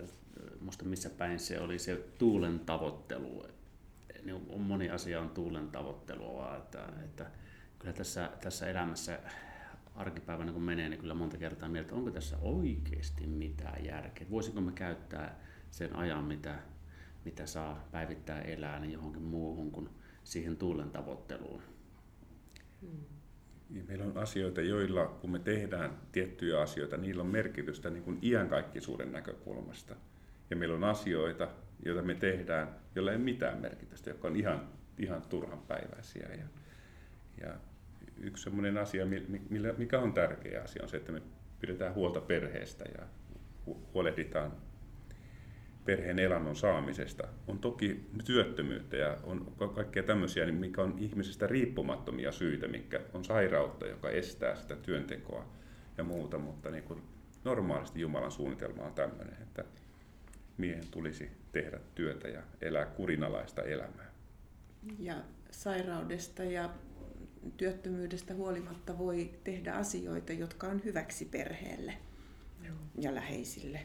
muista 0.61 0.85
missä 0.85 1.11
päin 1.11 1.38
se 1.38 1.61
oli, 1.61 1.79
se 1.79 1.97
tuulen 2.19 2.61
tavoittelu. 2.61 3.47
Niin 4.25 4.47
on 4.49 4.61
moni 4.61 4.91
asia 4.91 5.21
on 5.21 5.31
tuulen 5.31 5.71
tavoittelua, 5.71 6.57
että, 6.57 6.88
että 7.05 7.26
kyllä 7.79 7.93
tässä, 7.93 8.31
tässä 8.41 8.67
elämässä 8.67 9.19
arkipäivänä 9.95 10.52
kun 10.52 10.62
menee, 10.62 10.88
niin 10.88 11.00
kyllä 11.00 11.14
monta 11.14 11.37
kertaa 11.37 11.69
mieltä, 11.69 11.95
onko 11.95 12.11
tässä 12.11 12.37
oikeasti 12.43 13.26
mitään 13.26 13.85
järkeä. 13.85 14.31
Voisinko 14.31 14.61
me 14.61 14.73
käyttää 14.73 15.38
sen 15.71 15.97
ajan, 15.97 16.25
mitä, 16.25 16.59
mitä 17.25 17.47
saa 17.47 17.88
päivittää 17.93 18.41
elää, 18.41 18.81
niin 18.81 18.93
johonkin 18.93 19.23
muuhun 19.23 19.71
kuin 19.71 19.88
siihen 20.25 20.57
tuulen 20.57 20.91
tavoitteluun. 20.91 21.62
Hmm. 22.81 23.12
Meillä 23.88 24.05
on 24.05 24.19
asioita, 24.19 24.61
joilla 24.61 25.07
kun 25.07 25.31
me 25.31 25.38
tehdään 25.38 25.99
tiettyjä 26.12 26.61
asioita, 26.61 26.97
niillä 26.97 27.23
on 27.23 27.29
merkitystä 27.29 27.91
niin 27.91 28.02
kuin 28.02 28.19
iankaikkisuuden 28.23 29.12
näkökulmasta. 29.12 29.97
Ja 30.50 30.57
meillä 30.57 30.75
on 30.75 30.85
asioita, 30.85 31.49
joita 31.85 32.02
me 32.02 32.14
tehdään, 32.14 32.76
joilla 32.95 33.12
ei 33.12 33.19
mitään 33.19 33.61
merkitystä, 33.61 34.11
jotka 34.11 34.29
on 34.29 34.37
ihan, 34.37 34.69
ihan 34.99 35.23
turhan 35.23 35.59
päiväisiä. 35.59 36.29
Ja, 36.38 36.45
ja 37.41 37.55
yksi 38.21 38.43
sellainen 38.45 38.79
asia, 38.79 39.07
mikä 39.79 39.99
on 40.00 40.12
tärkeä 40.12 40.62
asia, 40.62 40.83
on 40.83 40.88
se, 40.88 40.97
että 40.97 41.12
me 41.12 41.23
pidetään 41.61 41.95
huolta 41.95 42.21
perheestä 42.21 42.85
ja 42.99 43.07
huolehditaan 43.95 44.52
perheen 45.84 46.18
elannon 46.18 46.56
saamisesta. 46.56 47.28
On 47.46 47.58
toki 47.58 48.10
työttömyyttä 48.24 48.96
ja 48.96 49.16
on 49.22 49.52
kaikkea 49.74 50.02
tämmöisiä, 50.02 50.44
niin 50.44 50.54
mikä 50.54 50.82
on 50.82 50.94
ihmisestä 50.98 51.46
riippumattomia 51.46 52.32
syitä, 52.32 52.68
mikä 52.68 53.00
on 53.14 53.24
sairautta, 53.24 53.86
joka 53.86 54.10
estää 54.10 54.56
sitä 54.56 54.76
työntekoa 54.76 55.46
ja 55.98 56.04
muuta, 56.04 56.38
mutta 56.38 56.70
niin 56.70 56.84
kuin 56.84 57.02
normaalisti 57.44 58.00
Jumalan 58.00 58.32
suunnitelma 58.32 58.82
on 58.82 58.94
tämmöinen, 58.94 59.36
että 59.42 59.64
miehen 60.56 60.88
tulisi 60.90 61.30
tehdä 61.52 61.80
työtä 61.94 62.28
ja 62.28 62.42
elää 62.60 62.86
kurinalaista 62.86 63.62
elämää. 63.62 64.12
Ja 64.98 65.14
sairaudesta 65.50 66.44
ja 66.44 66.70
työttömyydestä 67.56 68.34
huolimatta 68.34 68.98
voi 68.98 69.30
tehdä 69.44 69.72
asioita, 69.72 70.32
jotka 70.32 70.66
on 70.66 70.84
hyväksi 70.84 71.24
perheelle 71.24 71.94
Joo. 72.66 72.76
ja 72.98 73.14
läheisille. 73.14 73.80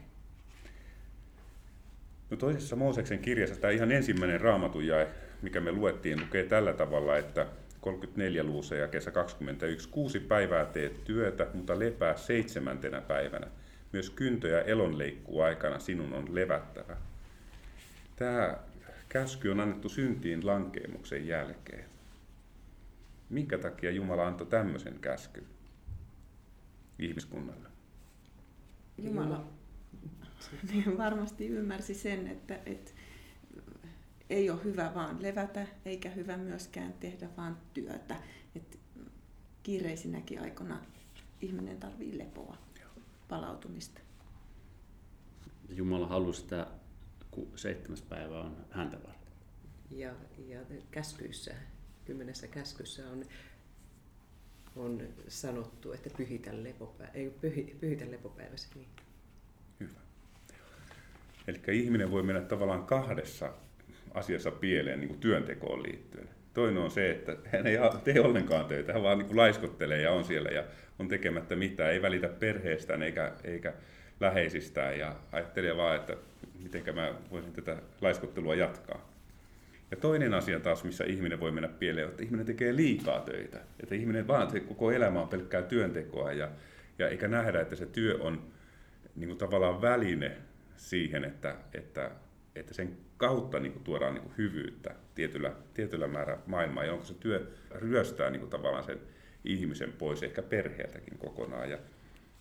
No 2.30 2.38
toisessa 2.38 2.76
Mooseksen 2.76 3.20
kirjassa 3.20 3.56
tämä 3.56 3.72
ihan 3.72 3.92
ensimmäinen 3.92 4.42
raamatun 4.42 4.88
jae, 4.88 5.08
mikä 5.42 5.60
me 5.60 5.72
luettiin, 5.72 6.22
lukee 6.22 6.44
tällä 6.44 6.74
tavalla, 6.74 7.18
että 7.18 7.46
34 7.82 8.44
luussa 8.44 8.76
ja 8.76 8.88
kesä 8.88 9.12
21, 9.12 9.90
kuusi 9.90 10.20
päivää 10.20 10.66
teet 10.66 11.04
työtä, 11.04 11.48
mutta 11.54 11.80
lepää 11.80 12.18
seitsemäntenä 12.18 13.02
päivänä. 13.02 13.48
Myös 13.94 14.10
kyntö- 14.10 14.48
ja 14.48 14.62
elonleikkuu 14.62 15.42
aikana 15.42 15.80
sinun 15.80 16.14
on 16.14 16.36
levättävä. 16.36 16.98
Tämä 18.16 18.58
käsky 19.10 19.50
on 19.50 19.60
annettu 19.60 19.90
syntiin 19.90 20.46
lankeemuksen 20.48 21.28
jälkeen. 21.28 21.86
Minkä 23.30 23.58
takia 23.58 23.92
Jumala 23.92 24.28
antoi 24.28 24.48
tämmöisen 24.48 25.00
käskyn 25.00 25.46
ihmiskunnalle? 27.00 27.70
Jumala 28.98 29.57
niin 30.72 30.98
varmasti 30.98 31.48
ymmärsi 31.48 31.94
sen, 31.94 32.28
että, 32.28 32.60
että 32.66 32.92
ei 34.30 34.50
ole 34.50 34.64
hyvä 34.64 34.92
vaan 34.96 35.22
levätä, 35.22 35.68
eikä 35.86 36.10
hyvä 36.10 36.38
myöskään 36.38 36.94
tehdä 36.94 37.30
vaan 37.38 37.58
työtä. 37.74 38.16
Että 38.56 38.78
kiireisinäkin 39.64 40.42
aikana 40.42 40.80
ihminen 41.42 41.78
tarvii 41.78 42.18
lepoa, 42.18 42.58
palautumista. 43.28 44.02
Jumala 45.70 46.08
halusi 46.08 46.42
sitä, 46.42 46.68
kun 47.32 47.52
seitsemäs 47.56 48.02
päivä 48.02 48.42
on 48.42 48.66
häntä 48.70 48.98
varten. 49.04 49.34
Ja, 49.92 50.14
ja 50.48 50.60
käskyissä, 50.92 51.56
kymmenessä 52.06 52.48
käskyssä 52.48 53.10
on, 53.10 53.26
on 54.76 55.08
sanottu, 55.28 55.94
että 55.94 56.10
pyhitä, 56.18 56.64
lepopäivä, 56.64 57.12
ei, 57.12 57.30
pyhi, 57.30 57.78
pyhitä 57.80 58.12
lepopäiväsi. 58.12 58.68
Niin. 58.76 58.88
Eli 61.48 61.60
ihminen 61.72 62.12
voi 62.12 62.24
mennä 62.24 62.42
tavallaan 62.42 62.84
kahdessa 62.84 63.54
asiassa 64.14 64.52
pieleen 64.52 65.00
niin 65.00 65.08
kuin 65.10 65.20
työntekoon 65.20 65.84
liittyen. 65.84 66.30
Toinen 66.54 66.84
on 66.84 66.92
se, 66.92 67.12
että 67.12 67.36
hän 67.46 67.68
ei 67.68 67.78
tee 68.04 68.22
ollenkaan 68.22 68.66
töitä, 68.66 68.94
hän 68.94 69.04
vaan 69.04 69.18
niin 69.18 69.28
kuin 69.28 69.38
laiskottelee 69.38 70.02
ja 70.02 70.12
on 70.12 70.24
siellä 70.24 70.50
ja 70.50 70.64
on 71.00 71.08
tekemättä 71.08 71.56
mitään, 71.56 71.92
ei 71.92 72.02
välitä 72.02 72.28
perheestään 72.28 73.04
eikä, 73.04 73.32
eikä 73.44 73.74
läheisistään 74.20 75.00
ja 75.00 75.16
ajattelee 75.32 75.78
vaan, 75.78 75.96
että 75.96 76.16
miten 76.64 76.96
mä 76.96 77.14
voisin 77.32 77.54
tätä 77.54 77.78
laiskottelua 78.02 78.56
jatkaa. 78.56 79.18
Ja 79.92 79.98
toinen 79.98 80.34
asia 80.34 80.60
taas, 80.60 80.84
missä 80.84 81.04
ihminen 81.04 81.40
voi 81.40 81.52
mennä 81.52 81.70
pieleen, 81.70 82.06
on, 82.06 82.12
että 82.12 82.24
ihminen 82.24 82.46
tekee 82.46 82.76
liikaa 82.76 83.20
töitä. 83.20 83.60
Että 83.84 83.96
ihminen 83.96 84.28
vaan 84.28 84.52
se 84.52 84.60
koko 84.60 84.92
elämä 84.92 85.22
on 85.22 85.28
pelkkää 85.28 85.62
työntekoa 85.62 86.34
ja, 86.34 86.50
ja 87.00 87.10
eikä 87.10 87.28
nähdä, 87.28 87.62
että 87.62 87.76
se 87.76 87.86
työ 87.86 88.18
on 88.22 88.42
niin 89.16 89.28
kuin 89.28 89.38
tavallaan 89.38 89.82
väline 89.82 90.32
siihen, 90.78 91.24
että, 91.24 91.56
että, 91.74 92.12
että 92.56 92.74
sen 92.74 92.98
kautta 93.18 93.60
niin 93.60 93.72
kuin 93.72 93.84
tuodaan 93.84 94.14
niin 94.14 94.24
kuin 94.24 94.38
hyvyyttä 94.38 94.96
tietyllä, 95.16 95.54
tietyllä 95.74 96.08
määrä 96.08 96.38
maailmaa, 96.46 96.86
ja 96.86 96.94
onko 96.94 97.06
se 97.06 97.14
työ 97.14 97.52
ryöstää 97.72 98.30
niin 98.30 98.40
kuin 98.40 98.50
tavallaan 98.50 98.84
sen 98.84 99.00
ihmisen 99.44 99.94
pois, 99.94 100.24
ehkä 100.24 100.42
perheeltäkin 100.42 101.18
kokonaan. 101.18 101.70
Ja 101.70 101.78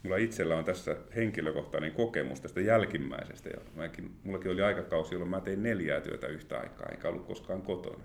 mulla 0.02 0.16
itsellä 0.16 0.56
on 0.56 0.64
tässä 0.64 0.96
henkilökohtainen 1.16 1.92
kokemus 1.92 2.40
tästä 2.40 2.60
jälkimmäisestä. 2.60 3.48
Ja 3.48 3.60
mäkin, 3.74 4.16
mullakin 4.24 4.50
oli 4.50 4.62
aikakausi, 4.62 5.14
jolloin 5.14 5.30
mä 5.30 5.40
tein 5.40 5.62
neljää 5.62 6.00
työtä 6.00 6.26
yhtä 6.26 6.58
aikaa, 6.58 6.88
enkä 6.88 7.08
ollut 7.08 7.26
koskaan 7.26 7.62
kotona. 7.62 8.04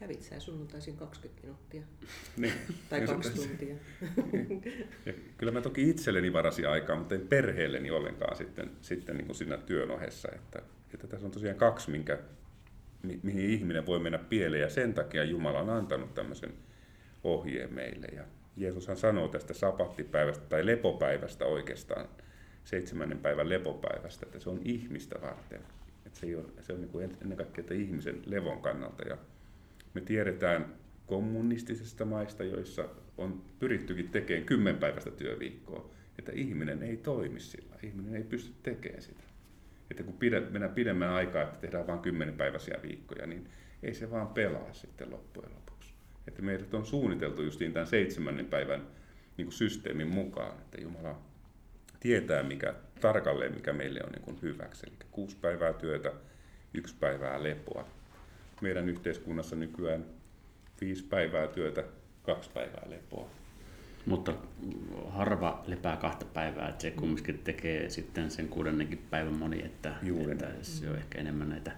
Kävit 0.00 0.22
sä 0.22 0.40
sunnuntaisin 0.40 0.96
20 0.96 1.42
minuuttia? 1.42 1.82
Niin. 2.36 2.52
tai 2.90 3.00
kaksi 3.00 3.30
tuntia. 3.30 3.74
ja 5.06 5.12
kyllä 5.36 5.52
mä 5.52 5.60
toki 5.60 5.90
itselleni 5.90 6.32
varasin 6.32 6.68
aikaa, 6.68 6.96
mutta 6.96 7.14
en 7.14 7.28
perheelleni 7.28 7.90
ollenkaan 7.90 8.36
sitten, 8.36 8.70
sitten 8.80 9.16
niin 9.16 9.26
kuin 9.26 9.36
siinä 9.36 9.56
työn 9.56 9.90
ohessa. 9.90 10.28
Että, 10.34 10.62
että 10.94 11.06
tässä 11.06 11.26
on 11.26 11.32
tosiaan 11.32 11.56
kaksi, 11.56 11.90
minkä, 11.90 12.18
mi, 13.02 13.20
mihin 13.22 13.50
ihminen 13.50 13.86
voi 13.86 13.98
mennä 13.98 14.18
pieleen, 14.18 14.62
ja 14.62 14.70
sen 14.70 14.94
takia 14.94 15.24
Jumala 15.24 15.60
on 15.60 15.70
antanut 15.70 16.14
tämmöisen 16.14 16.52
ohjeen 17.24 17.74
meille. 17.74 18.06
Ja 18.12 18.24
Jeesushan 18.56 18.96
sanoo 18.96 19.28
tästä 19.28 19.54
sapattipäivästä 19.54 20.44
tai 20.48 20.66
lepopäivästä 20.66 21.44
oikeastaan, 21.44 22.08
seitsemännen 22.64 23.18
päivän 23.18 23.48
lepopäivästä, 23.48 24.26
että 24.26 24.40
se 24.40 24.50
on 24.50 24.60
ihmistä 24.64 25.20
varten. 25.22 25.60
Että 26.06 26.20
se, 26.20 26.36
ole, 26.36 26.44
se 26.62 26.72
on 26.72 26.80
niin 26.80 26.90
kuin 26.90 27.16
ennen 27.22 27.38
kaikkea 27.38 27.62
että 27.62 27.74
ihmisen 27.74 28.22
levon 28.26 28.62
kannalta. 28.62 29.08
Ja 29.08 29.18
me 29.94 30.00
tiedetään 30.00 30.74
kommunistisista 31.06 32.04
maista, 32.04 32.44
joissa 32.44 32.88
on 33.18 33.42
pyrittykin 33.58 34.08
tekemään 34.08 34.46
kymmenpäiväistä 34.46 35.10
työviikkoa, 35.10 35.90
että 36.18 36.32
ihminen 36.32 36.82
ei 36.82 36.96
toimi 36.96 37.40
sillä, 37.40 37.76
ihminen 37.82 38.14
ei 38.14 38.24
pysty 38.24 38.52
tekemään 38.62 39.02
sitä. 39.02 39.22
Että 39.90 40.02
kun 40.02 40.14
pidä, 40.14 40.40
mennään 40.40 40.74
pidemmän 40.74 41.10
aikaa, 41.10 41.42
että 41.42 41.56
tehdään 41.60 41.86
vain 41.86 41.98
kymmenpäiväisiä 41.98 42.78
viikkoja, 42.82 43.26
niin 43.26 43.48
ei 43.82 43.94
se 43.94 44.10
vaan 44.10 44.28
pelaa 44.28 44.72
sitten 44.72 45.10
loppujen 45.10 45.54
lopuksi. 45.54 45.94
Että 46.28 46.42
meidät 46.42 46.74
on 46.74 46.86
suunniteltu 46.86 47.42
justiin 47.42 47.72
tämän 47.72 47.86
seitsemännen 47.86 48.46
päivän 48.46 48.86
niin 49.36 49.46
kuin 49.46 49.52
systeemin 49.52 50.08
mukaan, 50.08 50.52
että 50.58 50.80
Jumala 50.80 51.20
tietää 52.00 52.42
mikä, 52.42 52.74
tarkalleen, 53.00 53.54
mikä 53.54 53.72
meille 53.72 54.00
on 54.04 54.12
niin 54.12 54.22
kuin 54.22 54.38
hyväksi. 54.42 54.86
Eli 54.86 54.96
kuusi 55.10 55.36
päivää 55.40 55.72
työtä, 55.72 56.12
yksi 56.74 56.96
päivää 57.00 57.42
lepoa 57.42 57.99
meidän 58.60 58.88
yhteiskunnassa 58.88 59.56
nykyään 59.56 60.04
viisi 60.80 61.04
päivää 61.04 61.46
työtä, 61.46 61.84
kaksi 62.22 62.50
päivää 62.54 62.86
lepoa. 62.86 63.28
Mutta 64.06 64.34
harva 65.08 65.64
lepää 65.66 65.96
kahta 65.96 66.24
päivää, 66.24 66.68
että 66.68 66.82
se 66.82 66.90
kumminkin 66.90 67.38
tekee 67.38 67.90
sitten 67.90 68.30
sen 68.30 68.48
kuudennenkin 68.48 68.98
päivän 69.10 69.38
moni, 69.38 69.64
että, 69.64 69.94
Juuri 70.02 70.32
että 70.32 70.46
se 70.62 70.90
on 70.90 70.96
ehkä 70.96 71.18
enemmän 71.18 71.48
näitä 71.48 71.72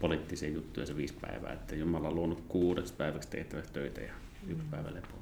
poliittisia 0.00 0.48
juttuja 0.48 0.86
se 0.86 0.96
viisi 0.96 1.14
päivää, 1.20 1.52
että 1.52 1.76
Jumala 1.76 2.08
on 2.08 2.14
luonut 2.14 2.44
kuudeksi 2.48 2.94
päiväksi 2.94 3.30
tehtäväksi 3.30 3.72
töitä 3.72 4.00
ja 4.00 4.12
yksi 4.48 4.64
mm. 4.64 4.70
päivä 4.70 4.94
lepoa. 4.94 5.18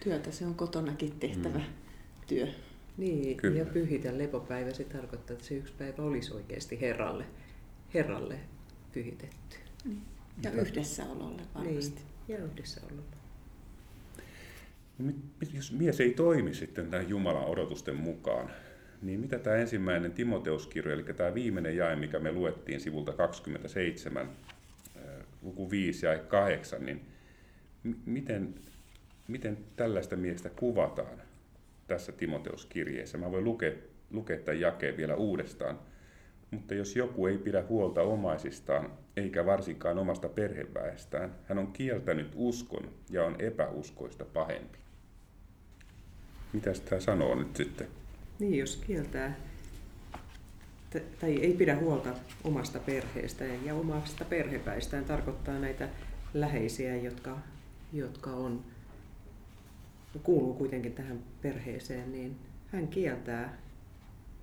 Työtä 0.00 0.30
se 0.30 0.46
on 0.46 0.54
kotonakin 0.54 1.12
tehtävä 1.20 1.58
mm. 1.58 1.64
työ. 2.26 2.46
Niin, 2.96 3.36
Kyllä. 3.36 3.58
ja 3.58 3.64
pyhitä 3.64 4.18
lepopäivä, 4.18 4.70
se 4.72 4.84
tarkoittaa, 4.84 5.34
että 5.34 5.46
se 5.46 5.54
yksi 5.54 5.72
päivä 5.78 6.02
olisi 6.02 6.34
oikeasti 6.34 6.80
Herralle, 6.80 7.24
Herralle 7.94 8.38
pyhitetty. 8.92 9.56
Mm. 9.84 10.00
Ja 10.42 10.50
yhdessäololle 10.50 11.42
varmasti. 11.54 12.00
Niin, 12.00 12.38
ja 12.38 12.44
yhdessäololle. 12.44 13.16
No, 14.98 15.12
jos 15.52 15.72
mies 15.72 16.00
ei 16.00 16.10
toimi 16.10 16.54
sitten 16.54 16.90
tämän 16.90 17.08
Jumalan 17.08 17.44
odotusten 17.44 17.96
mukaan, 17.96 18.50
niin 19.02 19.20
mitä 19.20 19.38
tämä 19.38 19.56
ensimmäinen 19.56 20.12
Timoteuskirja, 20.12 20.94
eli 20.94 21.04
tämä 21.04 21.34
viimeinen 21.34 21.76
jae, 21.76 21.96
mikä 21.96 22.18
me 22.18 22.32
luettiin 22.32 22.80
sivulta 22.80 23.12
27, 23.12 24.30
luku 25.42 25.70
5 25.70 26.06
ja 26.06 26.18
8, 26.18 26.86
niin 26.86 27.06
miten, 28.06 28.54
miten 29.28 29.58
tällaista 29.76 30.16
miestä 30.16 30.50
kuvataan 30.50 31.22
tässä 31.86 32.12
Timoteuskirjeessä? 32.12 33.18
Mä 33.18 33.30
voin 33.30 33.44
lukea 33.44 33.72
lukea 34.10 34.38
tämän 34.38 34.60
jakeen 34.60 34.96
vielä 34.96 35.14
uudestaan. 35.14 35.78
Mutta 36.50 36.74
jos 36.74 36.96
joku 36.96 37.26
ei 37.26 37.38
pidä 37.38 37.64
huolta 37.68 38.02
omaisistaan, 38.02 38.90
eikä 39.16 39.46
varsinkaan 39.46 39.98
omasta 39.98 40.28
perheväestään, 40.28 41.34
hän 41.48 41.58
on 41.58 41.72
kieltänyt 41.72 42.32
uskon 42.34 42.90
ja 43.10 43.24
on 43.24 43.36
epäuskoista 43.38 44.24
pahempi. 44.24 44.78
Mitä 46.52 46.72
tämä 46.84 47.00
sanoo 47.00 47.34
nyt 47.34 47.56
sitten? 47.56 47.86
Niin, 48.38 48.58
jos 48.58 48.76
kieltää 48.76 49.36
tai 51.20 51.36
ei 51.36 51.52
pidä 51.52 51.76
huolta 51.76 52.14
omasta 52.44 52.78
perheestään 52.78 53.64
ja 53.64 53.74
omasta 53.74 54.24
perhepäistään 54.24 55.04
tarkoittaa 55.04 55.58
näitä 55.58 55.88
läheisiä, 56.34 56.96
jotka, 56.96 57.38
jotka 57.92 58.30
on, 58.30 58.64
kuuluu 60.22 60.54
kuitenkin 60.54 60.92
tähän 60.92 61.18
perheeseen, 61.42 62.12
niin 62.12 62.36
hän 62.72 62.88
kieltää 62.88 63.58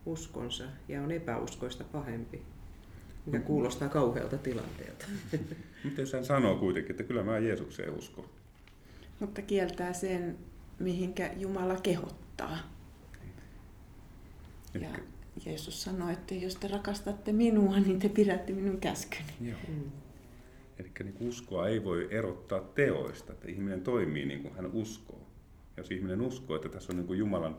uskonsa 0.05 0.63
ja 0.87 1.01
on 1.01 1.11
epäuskoista 1.11 1.83
pahempi, 1.83 2.41
mikä 3.25 3.39
kuulostaa 3.39 3.89
kauhealta 3.89 4.37
tilanteelta. 4.37 5.05
Miten 5.83 6.05
hän 6.13 6.25
sanoo 6.25 6.55
kuitenkin, 6.55 6.91
että 6.91 7.03
kyllä 7.03 7.23
mä 7.23 7.37
Jeesukseen 7.37 7.93
uskon? 7.93 8.25
Mutta 9.19 9.41
kieltää 9.41 9.93
sen, 9.93 10.37
mihinkä 10.79 11.31
Jumala 11.37 11.75
kehottaa. 11.75 12.57
Ja 14.73 14.89
Jeesus 15.45 15.83
sanoi, 15.83 16.13
että 16.13 16.35
jos 16.35 16.55
te 16.55 16.67
rakastatte 16.67 17.31
minua, 17.31 17.79
niin 17.79 17.99
te 17.99 18.09
pidätte 18.09 18.53
minun 18.53 18.79
käskyni. 18.79 19.33
Joo. 19.41 19.59
Mm. 19.67 19.91
Eli 20.79 20.91
niin 21.03 21.15
uskoa 21.19 21.67
ei 21.67 21.83
voi 21.83 22.07
erottaa 22.11 22.59
teoista, 22.59 23.33
että 23.33 23.47
ihminen 23.47 23.81
toimii 23.81 24.25
niin 24.25 24.41
kuin 24.41 24.55
hän 24.55 24.71
uskoo. 24.73 25.21
Jos 25.77 25.91
ihminen 25.91 26.21
uskoo, 26.21 26.55
että 26.55 26.69
tässä 26.69 26.93
on 26.93 26.97
niin 26.97 27.07
kuin 27.07 27.19
Jumalan 27.19 27.57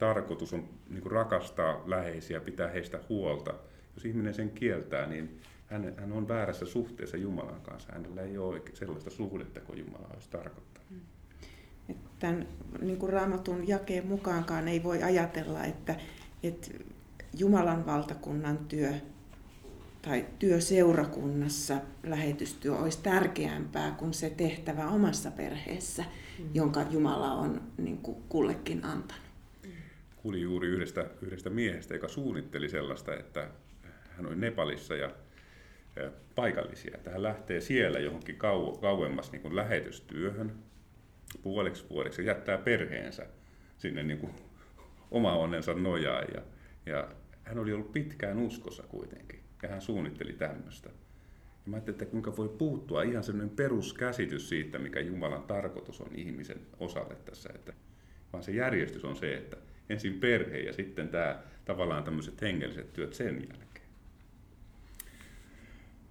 tarkoitus 0.00 0.54
on 0.54 0.68
niin 0.88 1.02
kuin 1.02 1.12
rakastaa 1.12 1.82
läheisiä, 1.86 2.40
pitää 2.40 2.68
heistä 2.68 3.00
huolta. 3.08 3.54
Jos 3.94 4.04
ihminen 4.04 4.34
sen 4.34 4.50
kieltää, 4.50 5.06
niin 5.06 5.40
hän, 5.66 5.94
hän 5.96 6.12
on 6.12 6.28
väärässä 6.28 6.66
suhteessa 6.66 7.16
Jumalan 7.16 7.60
kanssa. 7.60 7.92
Hänellä 7.92 8.22
ei 8.22 8.38
ole 8.38 8.62
sellaista 8.74 9.10
suhdetta 9.10 9.60
kuin 9.60 9.78
Jumala 9.78 10.10
olisi 10.14 10.30
tarkoittanut. 10.30 10.90
Mm. 10.90 11.94
Tämän 12.18 12.46
niin 12.80 12.96
kuin 12.96 13.12
raamatun 13.12 13.68
jakeen 13.68 14.06
mukaankaan 14.06 14.68
ei 14.68 14.82
voi 14.82 15.02
ajatella, 15.02 15.64
että, 15.64 15.96
että 16.42 16.68
Jumalan 17.38 17.86
valtakunnan 17.86 18.58
työ 18.58 18.92
tai 20.02 20.26
työ 20.38 20.60
seurakunnassa, 20.60 21.80
lähetystyö 22.02 22.76
olisi 22.76 22.98
tärkeämpää 23.02 23.90
kuin 23.90 24.14
se 24.14 24.30
tehtävä 24.30 24.88
omassa 24.88 25.30
perheessä, 25.30 26.04
mm. 26.38 26.44
jonka 26.54 26.82
Jumala 26.90 27.32
on 27.32 27.62
niin 27.78 27.98
kuin 27.98 28.16
kullekin 28.28 28.84
antanut. 28.84 29.29
Kuulin 30.22 30.42
juuri 30.42 30.68
yhdestä, 30.68 31.06
yhdestä 31.22 31.50
miehestä, 31.50 31.94
joka 31.94 32.08
suunnitteli 32.08 32.68
sellaista, 32.68 33.14
että 33.14 33.50
hän 34.10 34.26
oli 34.26 34.36
Nepalissa 34.36 34.96
ja, 34.96 35.10
paikallisia, 36.34 36.96
että 36.96 37.10
hän 37.10 37.22
lähtee 37.22 37.60
siellä 37.60 37.98
johonkin 37.98 38.36
kau, 38.36 38.76
kauemmas 38.76 39.32
niin 39.32 39.42
kuin 39.42 39.56
lähetystyöhön 39.56 40.52
puoleksi 41.42 41.86
vuodeksi 41.90 42.22
ja 42.22 42.26
jättää 42.26 42.58
perheensä 42.58 43.26
sinne 43.78 44.02
niin 44.02 44.18
kuin 44.18 44.32
oma 45.10 45.32
onnensa 45.32 45.74
nojaan. 45.74 46.24
Ja, 46.34 46.42
ja 46.86 47.08
hän 47.42 47.58
oli 47.58 47.72
ollut 47.72 47.92
pitkään 47.92 48.38
uskossa 48.38 48.82
kuitenkin 48.82 49.40
ja 49.62 49.68
hän 49.68 49.82
suunnitteli 49.82 50.32
tämmöistä. 50.32 50.88
Ja 50.88 51.70
mä 51.70 51.76
ajattelin, 51.76 51.94
että 51.94 52.10
kuinka 52.10 52.36
voi 52.36 52.48
puuttua 52.48 53.02
ihan 53.02 53.24
sellainen 53.24 53.56
peruskäsitys 53.56 54.48
siitä, 54.48 54.78
mikä 54.78 55.00
Jumalan 55.00 55.42
tarkoitus 55.42 56.00
on 56.00 56.10
ihmisen 56.14 56.60
osalle 56.80 57.14
tässä. 57.14 57.50
Että, 57.54 57.72
vaan 58.32 58.42
se 58.42 58.52
järjestys 58.52 59.04
on 59.04 59.16
se, 59.16 59.34
että 59.34 59.56
ensin 59.90 60.20
perhe 60.20 60.58
ja 60.58 60.72
sitten 60.72 61.08
tämä 61.08 61.38
tavallaan 61.64 62.04
tämmöiset 62.04 62.40
hengelliset 62.40 62.92
työt 62.92 63.14
sen 63.14 63.34
jälkeen. 63.34 63.86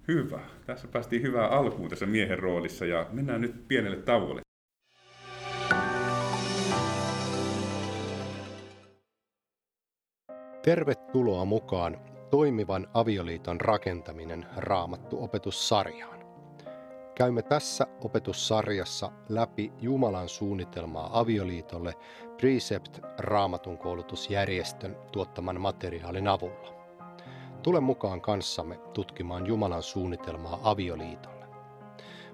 Hyvä. 0.08 0.40
Tässä 0.66 0.88
päästiin 0.88 1.22
hyvää 1.22 1.48
alkuun 1.48 1.90
tässä 1.90 2.06
miehen 2.06 2.40
roolissa 2.40 2.86
ja 2.86 3.08
mennään 3.12 3.42
nyt 3.42 3.68
pienelle 3.68 3.98
tauolle. 3.98 4.42
Tervetuloa 10.64 11.46
mukaan 11.46 11.98
toimivan 12.30 12.88
avioliiton 12.94 13.62
rakentaminen 13.62 14.46
Raamattu-opetussarjaan. 14.58 16.19
Käymme 17.20 17.42
tässä 17.42 17.88
opetussarjassa 18.04 19.12
läpi 19.30 19.74
Jumalan 19.82 20.30
suunnitelmaa 20.30 21.20
avioliitolle 21.20 21.94
Precept 22.38 23.00
Raamatun 23.18 23.78
koulutusjärjestön 23.78 24.98
tuottaman 25.12 25.62
materiaalin 25.62 26.28
avulla. 26.28 26.74
Tule 27.64 27.80
mukaan 27.80 28.22
kanssamme 28.22 28.80
tutkimaan 28.94 29.48
Jumalan 29.48 29.84
suunnitelmaa 29.84 30.60
avioliitolle. 30.64 31.46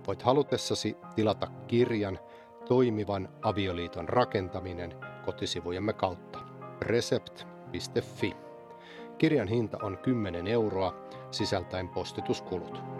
Voit 0.07 0.21
halutessasi 0.21 0.97
tilata 1.15 1.47
kirjan 1.67 2.19
Toimivan 2.67 3.29
avioliiton 3.41 4.09
rakentaminen 4.09 4.95
kotisivujemme 5.25 5.93
kautta. 5.93 6.39
Recept 6.81 7.43
Iltalehti.fi. 7.73 8.35
Kirjan 9.17 9.47
hinta 9.47 9.77
on 9.81 9.97
10 9.97 10.47
euroa, 10.47 10.93
sisältäen 11.31 11.89
postituskulut. 11.89 12.94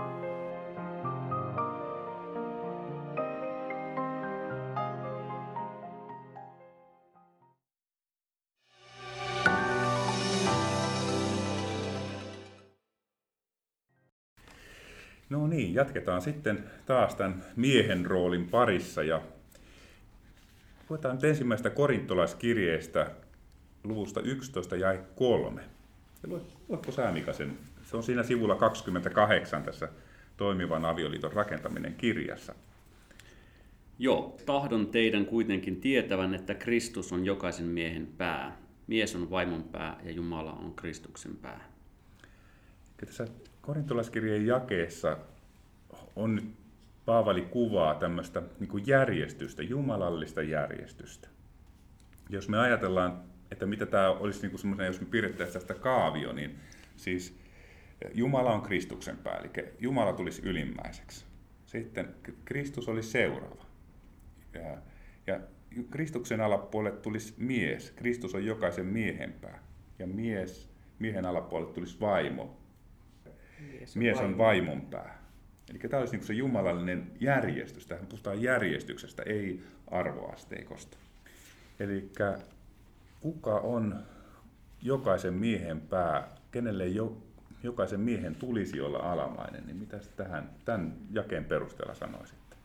Jatketaan 15.76 16.22
sitten 16.22 16.64
taas 16.86 17.16
tämän 17.16 17.44
miehen 17.56 18.06
roolin 18.06 18.50
parissa 18.50 19.04
ja 19.04 19.22
Luetaan 20.90 21.16
nyt 21.16 21.24
ensimmäistä 21.24 21.70
korintolaiskirjeestä 21.70 23.12
luvusta 23.84 24.22
11 24.22 24.76
jäi 24.76 25.00
3. 25.16 25.62
Luetko 26.70 26.92
sä 26.92 27.12
Mika 27.12 27.34
sen? 27.34 27.58
Se 27.84 27.98
on 27.98 28.04
siinä 28.04 28.24
sivulla 28.24 28.56
28 28.56 29.64
tässä 29.64 29.90
toimivan 30.38 30.86
avioliiton 30.86 31.34
rakentaminen 31.34 31.96
kirjassa. 31.96 32.56
Joo, 34.00 34.38
tahdon 34.46 34.88
teidän 34.88 35.26
kuitenkin 35.26 35.82
tietävän, 35.82 36.34
että 36.34 36.56
Kristus 36.56 37.14
on 37.14 37.26
jokaisen 37.26 37.66
miehen 37.66 38.08
pää. 38.18 38.58
Mies 38.88 39.16
on 39.16 39.30
vaimon 39.30 39.64
pää 39.64 40.00
ja 40.04 40.12
Jumala 40.12 40.54
on 40.54 40.74
Kristuksen 40.76 41.36
pää. 41.36 41.70
Ja 43.02 43.08
tässä 43.08 43.28
korintolaiskirjeen 43.62 44.46
jakeessa 44.46 45.18
on 46.16 46.36
nyt 46.36 46.46
Paavali 47.06 47.42
kuvaa 47.42 47.96
tämmöistä 47.96 48.44
niin 48.60 48.88
järjestystä, 48.88 49.64
jumalallista 49.64 50.42
järjestystä. 50.42 51.28
Jos 52.30 52.50
me 52.50 52.58
ajatellaan 52.58 53.24
että 53.52 53.66
mitä 53.66 53.86
tämä 53.86 54.10
olisi 54.10 54.48
niin 54.48 54.60
semmoinen, 54.60 54.88
jos 54.88 55.02
me 55.02 55.08
piirrettäisiin 55.12 55.54
tästä 55.54 55.74
kaavio, 55.74 56.34
niin 56.34 56.56
siis 56.96 57.40
Jumala 58.14 58.54
on 58.54 58.62
Kristuksen 58.62 59.18
pää, 59.18 59.38
eli 59.38 59.68
Jumala 59.80 60.14
tulisi 60.14 60.42
ylimmäiseksi. 60.46 61.26
Sitten 61.66 62.16
Kristus 62.46 62.90
oli 62.90 63.04
seuraava. 63.04 63.66
Ja, 64.54 64.78
ja 65.28 65.40
Kristuksen 65.90 66.42
alapuolelle 66.42 66.98
tulisi 66.98 67.34
mies. 67.38 67.92
Kristus 67.92 68.36
on 68.36 68.46
jokaisen 68.46 68.86
miehen 68.86 69.34
pää. 69.34 69.60
Ja 70.00 70.08
mies, 70.08 70.70
miehen 71.00 71.26
alapuolelle 71.26 71.74
tulisi 71.74 72.00
vaimo. 72.00 72.58
Mies 73.60 73.96
on, 73.96 74.00
mies 74.00 74.18
on 74.18 74.38
vaimon 74.38 74.82
pää. 74.82 75.25
Eli 75.70 75.80
tämä 75.80 76.00
olisi 76.00 76.18
niin 76.18 76.28
se 76.28 76.34
jumalallinen 76.34 77.12
järjestys. 77.20 77.88
Tähän 77.88 78.08
puhutaan 78.08 78.42
järjestyksestä, 78.42 79.24
ei 79.24 79.64
arvoasteikosta. 79.88 80.98
Eli 81.80 82.12
kuka 83.22 83.60
on 83.60 84.04
jokaisen 84.82 85.34
miehen 85.34 85.82
pää, 85.82 86.36
kenelle 86.52 86.88
jo, 86.88 87.18
jokaisen 87.64 88.00
miehen 88.00 88.36
tulisi 88.36 88.82
olla 88.82 88.98
alamainen, 88.98 89.64
niin 89.66 89.78
mitä 89.78 90.00
tähän, 90.18 90.50
tämän 90.66 90.94
jakeen 91.12 91.46
perusteella 91.46 91.96
sanoisitte? 91.96 92.56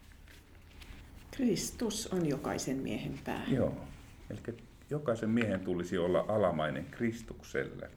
Kristus 1.30 2.06
on 2.06 2.28
jokaisen 2.28 2.76
miehen 2.76 3.18
pää. 3.24 3.44
Joo, 3.48 3.84
eli 4.30 4.56
jokaisen 4.90 5.30
miehen 5.30 5.60
tulisi 5.60 5.98
olla 5.98 6.24
alamainen 6.28 6.86
Kristukselle. 6.90 7.90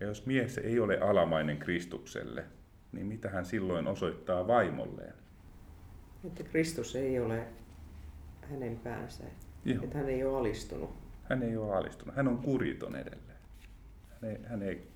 Ja 0.00 0.06
jos 0.06 0.26
mies 0.26 0.58
ei 0.58 0.80
ole 0.80 1.00
alamainen 1.00 1.58
Kristukselle, 1.58 2.44
niin 2.92 3.06
mitä 3.06 3.28
hän 3.28 3.44
silloin 3.44 3.86
osoittaa 3.86 4.46
vaimolleen? 4.46 5.14
Että 6.24 6.42
Kristus 6.42 6.96
ei 6.96 7.20
ole 7.20 7.46
hänen 8.50 8.76
päänsä, 8.76 9.24
Joo. 9.64 9.84
että 9.84 9.98
hän 9.98 10.08
ei 10.08 10.24
ole 10.24 10.38
alistunut 10.38 11.02
hän 11.32 11.42
ei 11.42 11.56
ole 11.56 11.76
alistunut. 11.76 12.16
Hän 12.16 12.28
on 12.28 12.38
kuriton 12.38 12.96
edelleen. 12.96 13.38
Hän 14.10 14.30
ei, 14.30 14.38
hän 14.48 14.62
ei, 14.62 14.88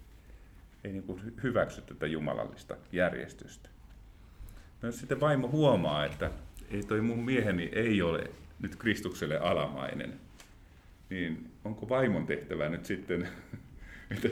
ei 0.85 0.93
niin 0.93 1.03
kuin 1.03 1.35
hyväksy 1.43 1.83
tätä 1.83 2.07
jumalallista 2.07 2.77
järjestystä. 2.93 3.69
Myös 4.83 4.99
sitten 4.99 5.21
vaimo 5.21 5.49
huomaa, 5.49 6.05
että 6.05 6.31
ei 6.71 6.83
toi 6.83 7.01
mun 7.01 7.25
mieheni 7.25 7.71
ei 7.73 8.03
ole 8.03 8.31
nyt 8.61 8.77
Kristukselle 8.77 9.39
alamainen, 9.39 10.21
niin 11.11 11.51
onko 11.65 11.89
vaimon 11.89 12.27
tehtävä 12.27 12.69
nyt 12.69 12.85
sitten, 12.85 13.29
että 14.15 14.29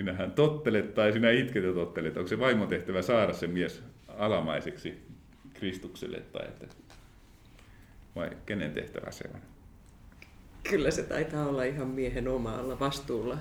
sinähän 0.00 0.32
tottelet 0.32 0.94
tai 0.94 1.12
sinä 1.12 1.30
itket 1.30 1.64
ja 1.64 1.72
tottelet, 1.72 2.16
onko 2.16 2.28
se 2.28 2.38
vaimon 2.38 2.68
tehtävä 2.68 3.02
saada 3.02 3.32
se 3.32 3.46
mies 3.46 3.82
alamaiseksi 4.08 4.94
Kristukselle 5.54 6.20
tai 6.20 6.46
että, 6.46 6.66
vai 8.16 8.30
kenen 8.46 8.72
tehtävä 8.72 9.10
se 9.10 9.24
on? 9.34 9.40
Kyllä 10.70 10.90
se 10.90 11.02
taitaa 11.02 11.46
olla 11.46 11.64
ihan 11.64 11.88
miehen 11.88 12.28
omalla 12.28 12.80
vastuulla. 12.80 13.38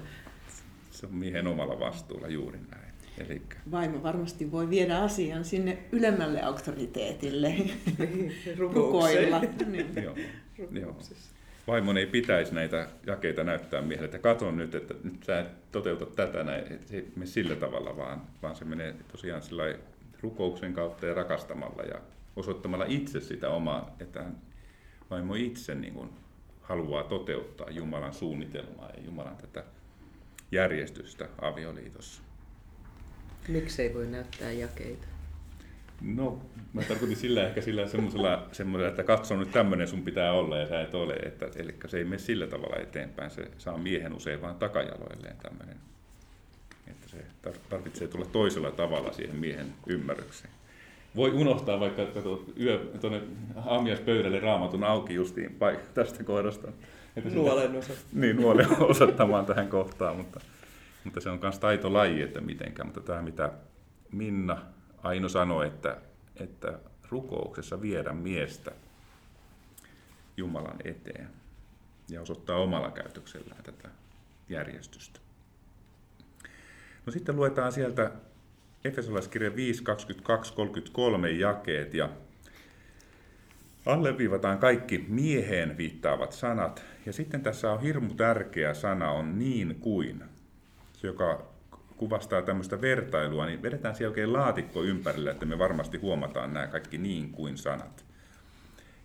Se 0.91 1.05
on 1.05 1.13
miehen 1.13 1.47
omalla 1.47 1.79
vastuulla 1.79 2.27
juuri 2.27 2.59
näin. 2.71 2.93
Elikkä, 3.17 3.57
Vaimo 3.71 4.03
varmasti 4.03 4.51
voi 4.51 4.69
viedä 4.69 4.99
asian 4.99 5.45
sinne 5.45 5.77
ylemmälle 5.91 6.41
auktoriteetille 6.41 7.55
rukoilla. 8.57 9.41
Niin. 9.65 10.03
joo, 10.03 10.15
joo. 10.71 10.95
Vaimon 11.69 11.97
ei 11.97 12.05
pitäisi 12.05 12.55
näitä 12.55 12.87
jakeita 13.05 13.43
näyttää 13.43 13.81
miehelle, 13.81 14.05
että 14.05 14.19
katon 14.19 14.57
nyt, 14.57 14.75
että 14.75 14.93
nyt 15.03 15.23
sä 15.23 15.39
et 15.39 15.71
toteuta 15.71 16.05
tätä 16.05 16.43
näin, 16.43 16.63
että 16.73 16.87
se 16.87 16.95
ei 16.95 17.11
mene 17.15 17.25
sillä 17.25 17.55
tavalla, 17.55 17.97
vaan, 17.97 18.21
vaan 18.41 18.55
se 18.55 18.65
menee 18.65 18.95
tosiaan 19.11 19.41
sillä 19.41 19.63
rukouksen 20.21 20.73
kautta 20.73 21.05
ja 21.05 21.13
rakastamalla 21.13 21.83
ja 21.83 22.01
osoittamalla 22.35 22.85
itse 22.87 23.21
sitä 23.21 23.49
omaa, 23.49 23.95
että 23.99 24.23
hän 24.23 24.37
vaimo 25.09 25.35
itse 25.35 25.75
niin 25.75 25.93
kuin 25.93 26.09
haluaa 26.61 27.03
toteuttaa 27.03 27.69
Jumalan 27.69 28.13
suunnitelmaa 28.13 28.89
ja 28.97 29.03
Jumalan 29.03 29.37
tätä 29.37 29.63
järjestystä 30.51 31.29
avioliitossa. 31.41 32.21
Miksei 33.47 33.93
voi 33.93 34.07
näyttää 34.07 34.51
jakeita? 34.51 35.07
No, 36.01 36.41
mä 36.73 36.81
tarkoitin 36.81 37.17
sillä 37.17 37.47
ehkä 37.47 37.61
sillä 37.61 37.87
semmoisella, 37.87 38.47
semmoisella 38.51 38.89
että 38.89 39.03
katso 39.03 39.37
nyt 39.37 39.51
tämmöinen 39.51 39.87
sun 39.87 40.01
pitää 40.01 40.33
olla 40.33 40.57
ja 40.57 40.67
sä 40.67 40.81
et 40.81 40.93
ole. 40.93 41.13
Että, 41.13 41.47
eli 41.55 41.75
se 41.87 41.97
ei 41.97 42.03
mene 42.03 42.17
sillä 42.17 42.47
tavalla 42.47 42.75
eteenpäin, 42.75 43.31
se 43.31 43.51
saa 43.57 43.77
miehen 43.77 44.13
usein 44.13 44.41
vaan 44.41 44.55
takajaloilleen 44.55 45.37
tämmöinen. 45.37 45.75
Että 46.87 47.07
se 47.09 47.17
tar- 47.17 47.69
tarvitsee 47.69 48.07
tulla 48.07 48.25
toisella 48.25 48.71
tavalla 48.71 49.13
siihen 49.13 49.35
miehen 49.35 49.73
ymmärrykseen. 49.87 50.53
Voi 51.15 51.31
unohtaa 51.31 51.79
vaikka 51.79 52.05
kato, 52.05 52.45
yö 52.59 52.91
tuonne 53.01 53.21
aamiaispöydälle 53.65 54.39
raamatun 54.39 54.83
auki 54.83 55.13
justiin 55.13 55.57
paik- 55.59 55.93
tästä 55.93 56.23
kohdasta. 56.23 56.67
Että 57.15 57.29
Nuolen 57.29 57.75
osa. 57.75 57.93
niin, 58.13 58.35
nuolen 58.35 58.67
osoittamaan 58.91 59.45
tähän 59.45 59.67
kohtaan, 59.67 60.15
mutta, 60.15 60.39
mutta 61.03 61.19
se 61.21 61.29
on 61.29 61.39
myös 61.41 61.59
taitolaji, 61.59 62.21
että 62.21 62.41
mitenkään. 62.41 62.87
Mutta 62.87 63.01
tämä, 63.01 63.21
mitä 63.21 63.51
Minna 64.11 64.57
Aino 65.03 65.29
sanoi, 65.29 65.67
että, 65.67 65.97
että 66.35 66.79
rukouksessa 67.09 67.81
viedä 67.81 68.13
miestä 68.13 68.71
Jumalan 70.37 70.77
eteen 70.83 71.29
ja 72.09 72.21
osoittaa 72.21 72.57
omalla 72.57 72.91
käytöksellään 72.91 73.63
tätä 73.63 73.89
järjestystä. 74.49 75.19
No 77.05 77.11
sitten 77.11 77.35
luetaan 77.35 77.71
sieltä 77.71 78.11
Efesolaiskirja 78.85 79.55
5, 79.55 79.83
22, 79.83 80.53
33 80.53 81.31
jakeet 81.31 81.93
ja 81.93 82.09
alleviivataan 83.85 84.57
kaikki 84.57 85.05
mieheen 85.07 85.77
viittaavat 85.77 86.31
sanat. 86.31 86.83
Ja 87.05 87.13
sitten 87.13 87.41
tässä 87.41 87.71
on 87.71 87.81
hirmu 87.81 88.13
tärkeä 88.13 88.73
sana 88.73 89.11
on 89.11 89.39
niin 89.39 89.75
kuin, 89.79 90.23
joka 91.03 91.48
kuvastaa 91.99 92.41
tämmöistä 92.41 92.81
vertailua, 92.81 93.45
niin 93.45 93.61
vedetään 93.61 93.95
siellä 93.95 94.11
oikein 94.11 94.33
laatikko 94.33 94.83
ympärille, 94.83 95.31
että 95.31 95.45
me 95.45 95.59
varmasti 95.59 95.97
huomataan 95.97 96.53
nämä 96.53 96.67
kaikki 96.67 96.97
niin 96.97 97.31
kuin 97.31 97.57
sanat. 97.57 98.05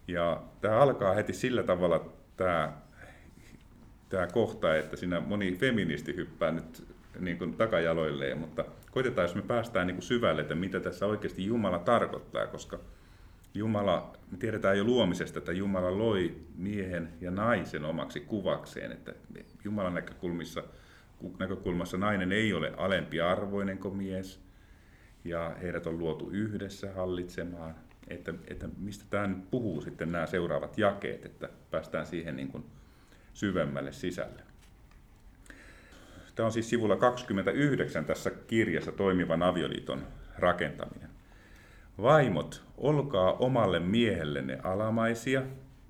Ja 0.09 0.43
tämä 0.61 0.79
alkaa 0.79 1.15
heti 1.15 1.33
sillä 1.33 1.63
tavalla 1.63 2.13
tämä, 2.37 2.73
tämä 4.09 4.27
kohta, 4.27 4.77
että 4.77 4.97
siinä 4.97 5.21
moni 5.21 5.57
feministi 5.57 6.17
hyppää 6.17 6.51
nyt 6.51 6.87
niin 7.19 7.39
kuin 7.39 7.55
takajaloilleen, 7.55 8.39
mutta 8.39 8.65
koitetaan, 8.91 9.25
jos 9.25 9.35
me 9.35 9.43
päästään 9.43 9.87
niin 9.87 9.97
kuin 9.97 10.03
syvälle, 10.03 10.41
että 10.43 10.55
mitä 10.55 10.81
tässä 10.81 11.07
oikeasti 11.07 11.47
Jumala 11.47 11.79
tarkoittaa, 11.79 12.47
koska 12.47 12.79
Jumala, 13.55 14.13
me 14.31 14.39
tiedetään 14.39 14.79
jo 14.79 14.85
luomisesta, 14.85 15.39
että 15.39 15.53
Jumala 15.53 15.99
loi 15.99 16.37
miehen 16.57 17.09
ja 17.21 17.31
naisen 17.31 17.85
omaksi 17.85 18.21
kuvakseen, 18.21 18.93
että 18.93 19.15
Jumalan 19.65 19.95
näkökulmissa, 19.95 20.63
näkökulmassa 21.39 21.97
nainen 21.97 22.33
ei 22.33 22.53
ole 22.53 22.73
alempi 22.77 23.21
arvoinen 23.21 23.79
kuin 23.79 23.97
mies, 23.97 24.41
ja 25.25 25.57
heidät 25.63 25.87
on 25.87 25.99
luotu 25.99 26.31
yhdessä 26.31 26.93
hallitsemaan, 26.93 27.75
että, 28.09 28.35
että 28.49 28.69
mistä 28.79 29.05
tämä 29.11 29.27
nyt 29.27 29.51
puhuu 29.51 29.81
sitten 29.81 30.13
nämä 30.13 30.27
seuraavat 30.27 30.79
jakeet, 30.79 31.25
että 31.25 31.49
päästään 31.71 32.07
siihen 32.07 32.37
niin 32.37 32.49
kuin 32.49 32.65
syvemmälle 33.33 33.93
sisälle. 33.93 34.43
Tämä 36.35 36.47
on 36.47 36.53
siis 36.53 36.71
sivulla 36.71 36.97
29 36.97 38.05
tässä 38.05 38.31
kirjassa 38.31 38.93
toimivan 38.93 39.43
avioliiton 39.43 40.07
rakentaminen. 40.39 41.11
Vaimot, 42.03 42.63
olkaa 42.79 43.33
omalle 43.33 43.81
miehellenne 43.81 44.59
alamaisia 44.63 45.43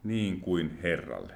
niin 0.04 0.40
kuin 0.40 0.78
Herralle. 0.82 1.34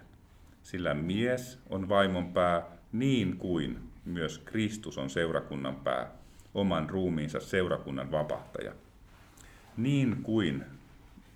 Sillä 0.63 0.95
mies 0.95 1.59
on 1.71 1.89
vaimon 1.89 2.33
pää 2.33 2.78
niin 2.93 3.37
kuin 3.37 3.79
myös 4.05 4.39
Kristus 4.39 4.99
on 4.99 5.11
seurakunnan 5.11 5.77
pää, 5.77 6.11
oman 6.55 6.91
ruumiinsa 6.91 7.41
seurakunnan 7.41 8.11
vapahtaja. 8.11 8.73
Niin 9.77 10.17
kuin 10.23 10.65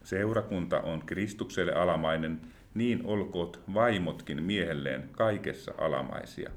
seurakunta 0.05 0.81
on 0.81 1.03
Kristukselle 1.07 1.73
alamainen, 1.73 2.41
niin 2.75 3.01
olkoot 3.05 3.61
vaimotkin 3.75 4.43
miehelleen 4.43 5.09
kaikessa 5.13 5.75
alamaisia. 5.79 6.51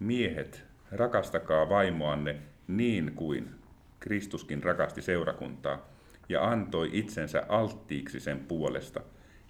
Miehet, 0.00 0.64
rakastakaa 0.92 1.68
vaimoanne 1.68 2.36
niin 2.68 3.12
kuin 3.14 3.50
Kristuskin 4.00 4.62
rakasti 4.62 5.02
seurakuntaa 5.02 5.88
ja 6.28 6.44
antoi 6.44 6.90
itsensä 6.92 7.42
alttiiksi 7.48 8.20
sen 8.20 8.38
puolesta, 8.38 9.00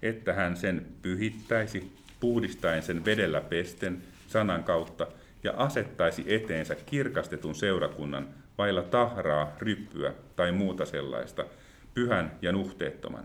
että 0.01 0.33
hän 0.33 0.57
sen 0.57 0.85
pyhittäisi, 1.01 1.91
puhdistaen 2.19 2.83
sen 2.83 3.05
vedellä 3.05 3.41
pesten 3.41 4.01
sanan 4.29 4.63
kautta 4.63 5.07
ja 5.43 5.53
asettaisi 5.57 6.23
eteensä 6.27 6.75
kirkastetun 6.75 7.55
seurakunnan 7.55 8.27
vailla 8.57 8.83
tahraa, 8.83 9.51
ryppyä 9.59 10.13
tai 10.35 10.51
muuta 10.51 10.85
sellaista, 10.85 11.45
pyhän 11.93 12.31
ja 12.41 12.51
nuhteettoman. 12.51 13.23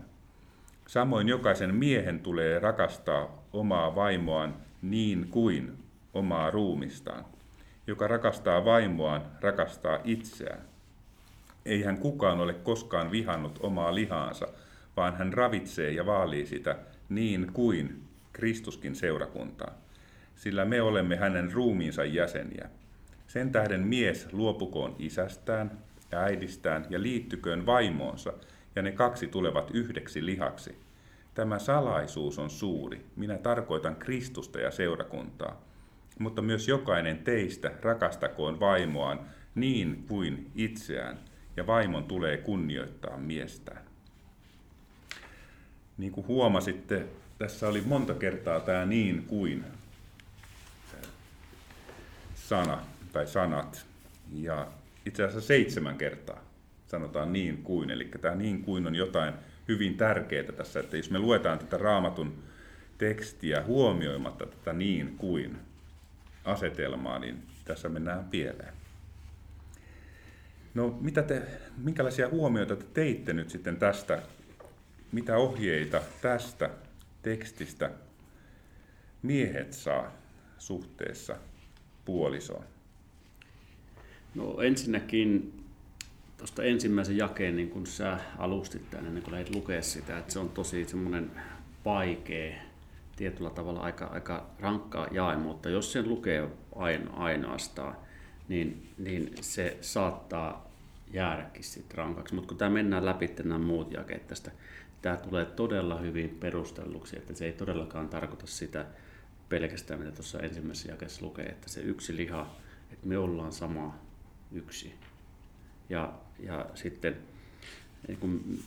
Samoin 0.87 1.27
jokaisen 1.27 1.75
miehen 1.75 2.19
tulee 2.19 2.59
rakastaa 2.59 3.43
omaa 3.53 3.95
vaimoaan 3.95 4.55
niin 4.81 5.27
kuin 5.29 5.77
omaa 6.13 6.51
ruumistaan. 6.51 7.25
Joka 7.87 8.07
rakastaa 8.07 8.65
vaimoaan, 8.65 9.21
rakastaa 9.41 9.99
itseään. 10.03 10.61
Eihän 11.65 11.97
kukaan 11.97 12.39
ole 12.39 12.53
koskaan 12.53 13.11
vihannut 13.11 13.59
omaa 13.61 13.95
lihaansa, 13.95 14.47
vaan 14.97 15.17
hän 15.17 15.33
ravitsee 15.33 15.91
ja 15.91 16.05
vaalii 16.05 16.45
sitä 16.45 16.75
niin 17.09 17.51
kuin 17.53 18.03
Kristuskin 18.33 18.95
seurakuntaa. 18.95 19.84
Sillä 20.35 20.65
me 20.65 20.81
olemme 20.81 21.15
hänen 21.15 21.51
ruumiinsa 21.51 22.05
jäseniä. 22.05 22.69
Sen 23.27 23.51
tähden 23.51 23.81
mies 23.81 24.27
luopukoon 24.31 24.95
isästään 24.99 25.71
ja 26.11 26.19
äidistään 26.19 26.85
ja 26.89 27.01
liittyköön 27.01 27.65
vaimoonsa, 27.65 28.33
ja 28.75 28.81
ne 28.81 28.91
kaksi 28.91 29.27
tulevat 29.27 29.71
yhdeksi 29.73 30.25
lihaksi. 30.25 30.75
Tämä 31.33 31.59
salaisuus 31.59 32.39
on 32.39 32.49
suuri. 32.49 33.05
Minä 33.15 33.37
tarkoitan 33.37 33.95
Kristusta 33.95 34.59
ja 34.59 34.71
seurakuntaa. 34.71 35.61
Mutta 36.19 36.41
myös 36.41 36.67
jokainen 36.67 37.17
teistä 37.17 37.71
rakastakoon 37.81 38.59
vaimoaan 38.59 39.19
niin 39.55 40.05
kuin 40.07 40.51
itseään, 40.55 41.19
ja 41.57 41.67
vaimon 41.67 42.03
tulee 42.03 42.37
kunnioittaa 42.37 43.17
miestään. 43.17 43.85
Niin 45.97 46.11
kuin 46.11 46.27
huomasitte, 46.27 47.05
tässä 47.37 47.67
oli 47.67 47.83
monta 47.85 48.13
kertaa 48.13 48.59
tämä 48.59 48.85
niin 48.85 49.23
kuin 49.27 49.63
sana 52.49 52.85
tai 53.13 53.27
sanat. 53.27 53.85
Ja 54.33 54.67
itse 55.05 55.23
asiassa 55.23 55.47
seitsemän 55.47 55.97
kertaa 55.97 56.41
sanotaan 56.87 57.33
niin 57.33 57.63
kuin. 57.63 57.89
Eli 57.89 58.05
tämä 58.21 58.35
niin 58.35 58.63
kuin 58.63 58.87
on 58.87 58.95
jotain 58.95 59.33
hyvin 59.67 59.97
tärkeää 59.97 60.51
tässä, 60.51 60.79
että 60.79 60.97
jos 60.97 61.09
me 61.09 61.19
luetaan 61.19 61.59
tätä 61.59 61.77
raamatun 61.77 62.43
tekstiä 62.97 63.63
huomioimatta 63.63 64.45
tätä 64.45 64.73
niin 64.73 65.17
kuin 65.17 65.57
asetelmaa, 66.45 67.19
niin 67.19 67.43
tässä 67.65 67.89
mennään 67.89 68.25
pieleen. 68.25 68.73
No, 70.73 70.97
mitä 71.01 71.23
te, 71.23 71.41
minkälaisia 71.77 72.29
huomioita 72.29 72.75
te 72.75 72.85
teitte 72.93 73.33
nyt 73.33 73.49
sitten 73.49 73.77
tästä, 73.77 74.21
mitä 75.11 75.37
ohjeita 75.37 76.01
tästä 76.21 76.69
tekstistä 77.21 77.91
miehet 79.21 79.73
saa 79.73 80.11
suhteessa 80.57 81.35
puolisoon? 82.05 82.63
No 84.35 84.61
ensinnäkin 84.61 85.53
tuosta 86.37 86.63
ensimmäisen 86.63 87.17
jakeen, 87.17 87.55
niin 87.55 87.69
kun 87.69 87.87
sä 87.87 88.19
alustit 88.37 88.89
tänne, 88.89 89.09
niin 89.09 89.23
kun 89.23 89.33
lähdit 89.33 89.55
lukea 89.55 89.81
sitä, 89.81 90.17
että 90.17 90.33
se 90.33 90.39
on 90.39 90.49
tosi 90.49 90.85
semmoinen 90.85 91.31
vaikea 91.85 92.55
tietyllä 93.15 93.49
tavalla 93.49 93.79
aika, 93.79 94.05
aika 94.05 94.45
rankkaa 94.59 95.07
jae, 95.11 95.37
mutta 95.37 95.69
jos 95.69 95.91
sen 95.91 96.09
lukee 96.09 96.49
aino, 96.75 97.11
ainoastaan, 97.15 97.95
niin, 98.47 98.89
niin 98.97 99.33
se 99.41 99.77
saattaa 99.81 100.71
jäädäkin 101.13 101.63
sitten 101.63 101.97
rankaksi. 101.97 102.35
Mutta 102.35 102.47
kun 102.47 102.57
tämä 102.57 102.71
mennään 102.71 103.05
läpi 103.05 103.29
nämä 103.43 103.59
muut 103.59 103.91
jakeet 103.91 104.27
tästä, 104.27 104.51
tämä 105.01 105.17
tulee 105.17 105.45
todella 105.45 105.97
hyvin 105.97 106.29
perustelluksi, 106.29 107.17
että 107.17 107.33
se 107.33 107.45
ei 107.45 107.53
todellakaan 107.53 108.09
tarkoita 108.09 108.47
sitä 108.47 108.85
pelkästään, 109.49 109.99
mitä 109.99 110.11
tuossa 110.11 110.39
ensimmäisessä 110.39 110.91
jakeessa 110.91 111.25
lukee, 111.25 111.45
että 111.45 111.69
se 111.69 111.81
yksi 111.81 112.15
liha, 112.15 112.55
että 112.91 113.07
me 113.07 113.17
ollaan 113.17 113.53
sama 113.53 113.95
yksi. 114.51 114.93
Ja, 115.89 116.13
ja 116.39 116.65
sitten 116.73 117.17
niin 118.07 118.17
kun, 118.17 118.59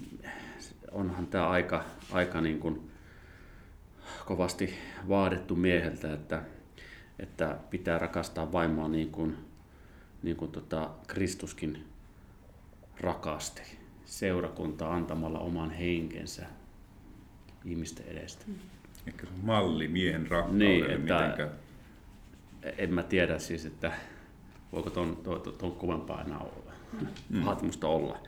onhan 0.93 1.27
tämä 1.27 1.49
aika, 1.49 1.85
aika 2.13 2.41
niin 2.41 2.61
kun 2.61 2.91
kovasti 4.25 4.75
vaadittu 5.09 5.57
mieheltä, 5.57 6.13
että, 6.13 6.43
että 7.19 7.59
pitää 7.71 7.99
rakastaa 7.99 8.53
vaimoa 8.53 8.89
niin 8.89 9.11
kuin, 9.11 9.37
niin 10.23 10.37
kuin 10.37 10.53
tota 10.53 10.91
Kristuskin 11.07 11.85
rakasti 13.01 13.63
seurakuntaa 14.05 14.95
antamalla 14.95 15.39
oman 15.39 15.71
henkensä 15.71 16.47
ihmisten 17.65 18.07
edestä. 18.07 18.45
Mm. 18.47 18.55
Ehkä 19.09 19.27
se 19.27 19.33
malli 19.43 19.89
miehen 19.89 20.27
rakkaudelle, 20.27 20.65
niin, 20.65 20.91
että, 20.91 20.99
mitenkä... 20.99 21.49
En 22.79 22.95
mä 22.95 23.03
tiedä 23.03 23.39
siis, 23.39 23.67
että 23.67 23.93
voiko 24.73 24.91
ton, 24.91 25.17
ton, 25.17 25.41
ton, 25.41 25.55
ton 25.55 25.73
kovempaa 25.73 26.23
enää 26.23 26.39
olla, 26.39 26.73
mm. 27.31 27.45
vaatimusta 27.45 27.87
olla. 27.87 28.19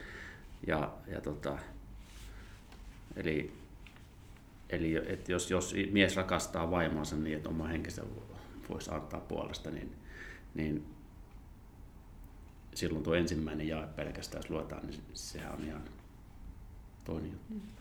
Ja, 0.66 0.92
ja 1.06 1.20
tota, 1.20 1.58
eli 3.16 3.52
eli 4.70 5.12
että 5.12 5.32
jos, 5.32 5.50
jos 5.50 5.74
mies 5.90 6.16
rakastaa 6.16 6.70
vaimonsa 6.70 7.16
niin, 7.16 7.36
että 7.36 7.48
oma 7.48 7.66
henkensä 7.66 8.02
voisi 8.68 8.90
antaa 8.90 9.20
puolesta, 9.20 9.70
niin, 9.70 9.96
niin 10.54 10.86
silloin 12.74 13.04
tuo 13.04 13.14
ensimmäinen 13.14 13.68
jae 13.68 13.86
pelkästään, 13.86 14.42
jos 14.42 14.50
luetaan, 14.50 14.86
niin 14.86 15.02
sehän 15.14 15.52
on 15.52 15.64
ihan 15.64 15.82
toinen 17.04 17.30
juttu. 17.50 17.79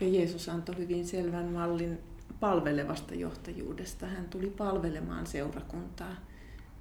Ja 0.00 0.08
Jeesus 0.08 0.48
antoi 0.48 0.76
hyvin 0.76 1.06
selvän 1.06 1.46
mallin 1.46 1.98
palvelevasta 2.40 3.14
johtajuudesta. 3.14 4.06
Hän 4.06 4.28
tuli 4.28 4.50
palvelemaan 4.50 5.26
seurakuntaa, 5.26 6.16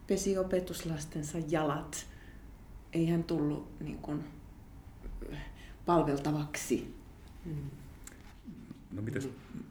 pesi 0.07 0.37
opetuslastensa 0.37 1.37
jalat. 1.49 2.07
Ei 2.93 3.05
hän 3.05 3.23
tullut 3.23 3.79
niin 3.79 3.97
kuin, 3.97 4.23
palveltavaksi. 5.85 6.95
No 8.91 9.01
mitä 9.01 9.19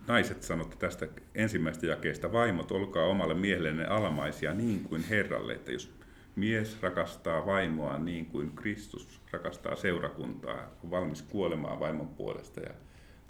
naiset 0.08 0.42
sanotte 0.42 0.76
tästä 0.76 1.08
ensimmäistä 1.34 1.86
jakeesta? 1.86 2.32
Vaimot, 2.32 2.72
olkaa 2.72 3.06
omalle 3.06 3.34
miehellenne 3.34 3.86
alamaisia 3.86 4.54
niin 4.54 4.84
kuin 4.84 5.04
Herralle, 5.04 5.52
että 5.52 5.72
jos 5.72 5.94
mies 6.36 6.82
rakastaa 6.82 7.46
vaimoa 7.46 7.98
niin 7.98 8.26
kuin 8.26 8.50
Kristus 8.50 9.20
rakastaa 9.30 9.76
seurakuntaa, 9.76 10.70
on 10.84 10.90
valmis 10.90 11.22
kuolemaan 11.22 11.80
vaimon 11.80 12.08
puolesta 12.08 12.60
ja 12.60 12.74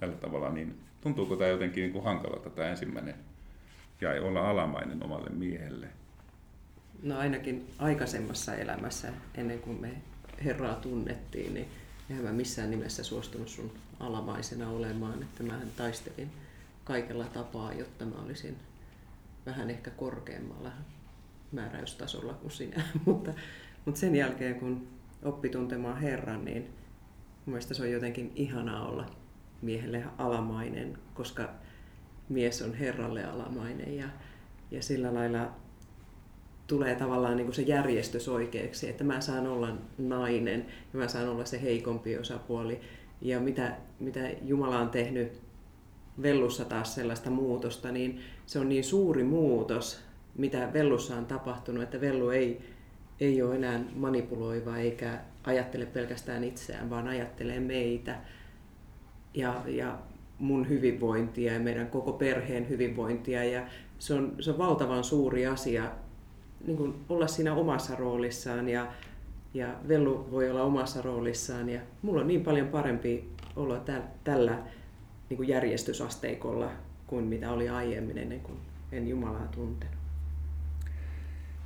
tällä 0.04 0.20
tavalla, 0.20 0.50
niin 0.50 0.80
tuntuuko 1.00 1.36
tämä 1.36 1.50
jotenkin 1.50 1.82
niin 1.82 1.92
kuin 1.92 2.04
hankalalta 2.04 2.50
tämä 2.50 2.68
ensimmäinen 2.68 3.14
ja 4.00 4.14
ei 4.14 4.20
olla 4.20 4.50
alamainen 4.50 5.02
omalle 5.02 5.30
miehelle? 5.30 5.86
No 7.02 7.18
ainakin 7.18 7.66
aikaisemmassa 7.78 8.54
elämässä, 8.54 9.12
ennen 9.34 9.58
kuin 9.58 9.80
me 9.80 9.90
Herraa 10.44 10.74
tunnettiin, 10.74 11.54
niin 11.54 11.68
Eihän 12.10 12.24
mä 12.24 12.32
missään 12.32 12.70
nimessä 12.70 13.04
suostunut 13.04 13.48
sun 13.48 13.72
alamaisena 14.00 14.70
olemaan, 14.70 15.22
että 15.22 15.42
mä 15.42 15.60
taistelin 15.76 16.30
kaikella 16.84 17.24
tapaa, 17.24 17.72
jotta 17.72 18.04
mä 18.04 18.22
olisin 18.24 18.56
vähän 19.46 19.70
ehkä 19.70 19.90
korkeammalla 19.90 20.72
määräystasolla 21.52 22.34
kuin 22.34 22.50
sinä. 22.50 22.82
mutta, 23.06 23.34
mutta 23.84 24.00
sen 24.00 24.16
jälkeen, 24.16 24.54
kun 24.54 24.88
oppi 25.22 25.48
tuntemaan 25.48 26.00
Herran, 26.00 26.44
niin 26.44 26.68
mun 27.46 27.62
se 27.62 27.82
on 27.82 27.90
jotenkin 27.90 28.32
ihanaa 28.34 28.88
olla 28.88 29.10
miehelle 29.64 30.04
alamainen, 30.18 30.98
koska 31.14 31.48
mies 32.28 32.62
on 32.62 32.74
Herralle 32.74 33.24
alamainen 33.24 33.96
ja, 33.96 34.08
ja 34.70 34.82
sillä 34.82 35.14
lailla 35.14 35.50
tulee 36.66 36.94
tavallaan 36.94 37.36
niin 37.36 37.46
kuin 37.46 37.54
se 37.54 37.62
järjestys 37.62 38.28
oikeaksi, 38.28 38.88
että 38.88 39.04
mä 39.04 39.20
saan 39.20 39.46
olla 39.46 39.76
nainen 39.98 40.66
ja 40.92 40.98
mä 40.98 41.08
saan 41.08 41.28
olla 41.28 41.44
se 41.44 41.62
heikompi 41.62 42.18
osapuoli. 42.18 42.80
Ja 43.20 43.40
mitä, 43.40 43.76
mitä 44.00 44.30
Jumala 44.42 44.78
on 44.78 44.90
tehnyt 44.90 45.32
Vellussa 46.22 46.64
taas 46.64 46.94
sellaista 46.94 47.30
muutosta, 47.30 47.92
niin 47.92 48.20
se 48.46 48.58
on 48.58 48.68
niin 48.68 48.84
suuri 48.84 49.24
muutos, 49.24 50.00
mitä 50.36 50.70
Vellussa 50.72 51.16
on 51.16 51.26
tapahtunut, 51.26 51.82
että 51.82 52.00
Vellu 52.00 52.30
ei, 52.30 52.60
ei 53.20 53.42
ole 53.42 53.56
enää 53.56 53.80
manipuloiva 53.94 54.76
eikä 54.76 55.18
ajattele 55.44 55.86
pelkästään 55.86 56.44
itseään, 56.44 56.90
vaan 56.90 57.08
ajattelee 57.08 57.60
meitä 57.60 58.18
ja, 59.34 59.62
ja 59.66 59.98
mun 60.38 60.68
hyvinvointia 60.68 61.52
ja 61.52 61.60
meidän 61.60 61.86
koko 61.86 62.12
perheen 62.12 62.68
hyvinvointia. 62.68 63.44
Ja 63.44 63.66
se 63.98 64.14
on, 64.14 64.36
se 64.40 64.50
on 64.50 64.58
valtavan 64.58 65.04
suuri 65.04 65.46
asia 65.46 65.90
niin 66.66 66.76
kuin 66.76 67.04
olla 67.08 67.26
siinä 67.26 67.54
omassa 67.54 67.96
roolissaan 67.96 68.68
ja, 68.68 68.92
ja 69.54 69.74
Vellu 69.88 70.28
voi 70.30 70.50
olla 70.50 70.62
omassa 70.62 71.02
roolissaan 71.02 71.68
ja 71.68 71.80
mulla 72.02 72.20
on 72.20 72.28
niin 72.28 72.44
paljon 72.44 72.68
parempi 72.68 73.28
olla 73.56 73.78
tä, 73.78 74.02
tällä 74.24 74.58
niin 75.28 75.36
kuin 75.36 75.48
järjestysasteikolla 75.48 76.70
kuin 77.06 77.24
mitä 77.24 77.50
oli 77.50 77.68
aiemmin 77.68 78.18
ennen 78.18 78.40
kuin 78.40 78.58
en 78.92 79.08
Jumalaa 79.08 79.46
tuntenut. 79.46 79.94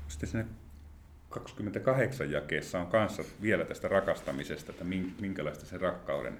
Sitten 0.08 0.28
siinä 0.28 0.48
28 1.28 2.30
jakeessa 2.30 2.80
on 2.80 2.86
kanssa 2.86 3.24
vielä 3.42 3.64
tästä 3.64 3.88
rakastamisesta, 3.88 4.72
että 4.72 4.84
minkälaista 5.20 5.66
se 5.66 5.78
rakkauden 5.78 6.38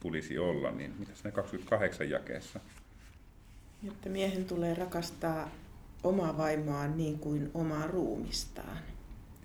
tulisi 0.00 0.38
olla, 0.38 0.70
niin 0.70 0.94
mitä 0.98 1.14
siinä 1.14 1.30
28 1.30 2.10
jakeessa? 2.10 2.60
Että 3.88 4.08
miehen 4.08 4.44
tulee 4.44 4.74
rakastaa 4.74 5.50
omaa 6.04 6.38
vaimoaan 6.38 6.96
niin 6.96 7.18
kuin 7.18 7.50
omaa 7.54 7.86
ruumistaan. 7.86 8.78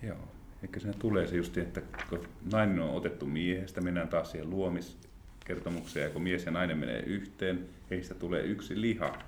Joo. 0.02 0.28
Eikö 0.62 0.80
siinä 0.80 0.98
tulee 0.98 1.26
se 1.26 1.36
just, 1.36 1.58
että 1.58 1.82
kun 2.08 2.28
nainen 2.52 2.80
on 2.80 2.90
otettu 2.90 3.26
miehestä, 3.26 3.80
mennään 3.80 4.08
taas 4.08 4.30
siihen 4.30 4.50
luomiskertomukseen, 4.50 6.04
ja 6.04 6.10
kun 6.10 6.22
mies 6.22 6.46
ja 6.46 6.52
nainen 6.52 6.78
menee 6.78 7.00
yhteen, 7.00 7.68
heistä 7.90 8.14
tulee 8.14 8.42
yksi 8.42 8.80
liha. 8.80 9.18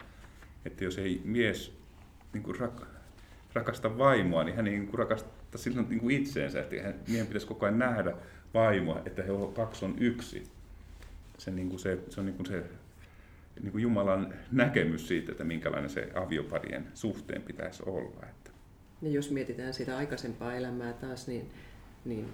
Että 0.65 0.85
jos 0.85 0.99
ei 0.99 1.21
mies 1.25 1.73
niin 2.33 2.43
kuin 2.43 2.61
rak, 2.61 2.83
rakasta 3.53 3.99
vaimoa, 3.99 4.45
niin 4.45 4.57
hän 4.57 4.67
ei 4.67 4.73
niin 4.73 4.89
kuin 4.89 4.99
rakasta 4.99 5.59
silloin 5.59 5.89
niin 5.89 6.01
kuin 6.01 6.17
itseensä. 6.17 6.61
Että 6.61 6.83
hän, 6.83 6.95
miehen 7.09 7.27
pitäisi 7.27 7.47
koko 7.47 7.67
ajan 7.67 7.79
nähdä 7.79 8.15
vaimoa, 8.55 9.03
että 9.05 9.23
he 9.23 9.33
on, 9.33 9.55
kaksi 9.55 9.85
on 9.85 9.95
yksi. 9.99 10.56
Se, 11.39 11.51
niin 11.51 11.69
kuin 11.69 11.79
se, 11.79 11.99
se 12.09 12.21
on 12.21 12.27
niin 12.27 12.37
kuin 12.37 12.47
se 12.47 12.65
niin 13.63 13.73
kuin 13.73 13.83
Jumalan 13.83 14.35
näkemys 14.53 15.09
siitä, 15.09 15.33
että 15.33 15.45
minkälainen 15.45 15.91
se 15.91 16.09
avioparien 16.15 16.87
suhteen 16.95 17.43
pitäisi 17.43 17.83
olla. 17.87 18.27
Että. 18.31 18.51
Ja 19.03 19.11
jos 19.11 19.31
mietitään 19.31 19.75
sitä 19.75 19.97
aikaisempaa 19.97 20.55
elämää 20.55 20.93
taas, 20.93 21.29
niin, 21.29 21.51
niin 22.05 22.29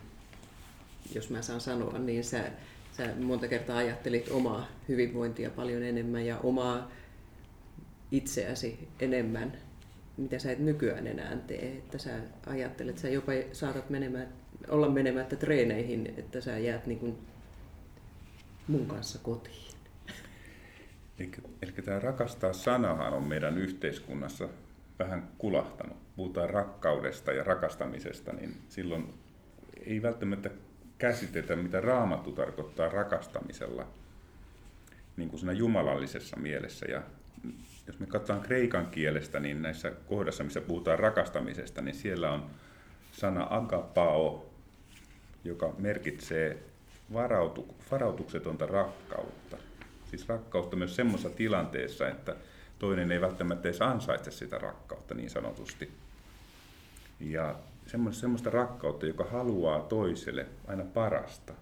jos 1.14 1.30
mä 1.30 1.42
saan 1.42 1.60
sanoa, 1.60 1.98
niin 1.98 2.24
sä, 2.24 2.44
sä 2.92 3.14
monta 3.20 3.48
kertaa 3.48 3.76
ajattelit 3.76 4.28
omaa 4.30 4.68
hyvinvointia 4.88 5.50
paljon 5.50 5.82
enemmän 5.82 6.26
ja 6.26 6.38
omaa 6.38 6.90
itseäsi 8.10 8.88
enemmän, 9.00 9.52
mitä 10.16 10.38
sä 10.38 10.52
et 10.52 10.58
nykyään 10.58 11.06
enää 11.06 11.36
tee. 11.36 11.72
Että 11.72 11.98
sä 11.98 12.10
ajattelet, 12.46 12.90
että 12.90 13.02
sä 13.02 13.08
jopa 13.08 13.32
saatat 13.52 13.90
menemään, 13.90 14.28
olla 14.68 14.88
menemättä 14.88 15.36
treeneihin, 15.36 16.14
että 16.16 16.40
sä 16.40 16.58
jäät 16.58 16.86
niin 16.86 16.98
kuin 16.98 17.18
mun 18.68 18.86
kanssa 18.86 19.18
kotiin. 19.18 19.72
Eli, 21.18 21.30
eli 21.62 21.72
tämä 21.72 21.98
rakastaa 21.98 22.52
sanahan 22.52 23.12
on 23.12 23.24
meidän 23.24 23.58
yhteiskunnassa 23.58 24.48
vähän 24.98 25.28
kulahtanut. 25.38 25.96
Puhutaan 26.16 26.50
rakkaudesta 26.50 27.32
ja 27.32 27.44
rakastamisesta, 27.44 28.32
niin 28.32 28.56
silloin 28.68 29.14
ei 29.86 30.02
välttämättä 30.02 30.50
käsitetä, 30.98 31.56
mitä 31.56 31.80
raamattu 31.80 32.32
tarkoittaa 32.32 32.88
rakastamisella 32.88 33.86
niin 35.16 35.28
kuin 35.28 35.40
siinä 35.40 35.52
jumalallisessa 35.52 36.36
mielessä. 36.36 36.86
Ja 36.86 37.02
jos 37.86 37.98
me 37.98 38.06
katsotaan 38.06 38.40
kreikan 38.40 38.86
kielestä, 38.86 39.40
niin 39.40 39.62
näissä 39.62 39.90
kohdassa, 39.90 40.44
missä 40.44 40.60
puhutaan 40.60 40.98
rakastamisesta, 40.98 41.82
niin 41.82 41.94
siellä 41.94 42.32
on 42.32 42.50
sana 43.12 43.46
agapao, 43.50 44.50
joka 45.44 45.74
merkitsee 45.78 46.71
varautu, 47.12 47.74
varautuksetonta 47.90 48.66
rakkautta. 48.66 49.56
Siis 50.10 50.28
rakkautta 50.28 50.76
myös 50.76 50.96
semmoisessa 50.96 51.36
tilanteessa, 51.36 52.08
että 52.08 52.36
toinen 52.78 53.12
ei 53.12 53.20
välttämättä 53.20 53.68
edes 53.68 53.82
ansaitse 53.82 54.30
sitä 54.30 54.58
rakkautta 54.58 55.14
niin 55.14 55.30
sanotusti. 55.30 55.90
Ja 57.20 57.54
semmoista 58.12 58.50
rakkautta, 58.50 59.06
joka 59.06 59.24
haluaa 59.24 59.80
toiselle 59.80 60.46
aina 60.66 60.84
parasta. 60.84 61.52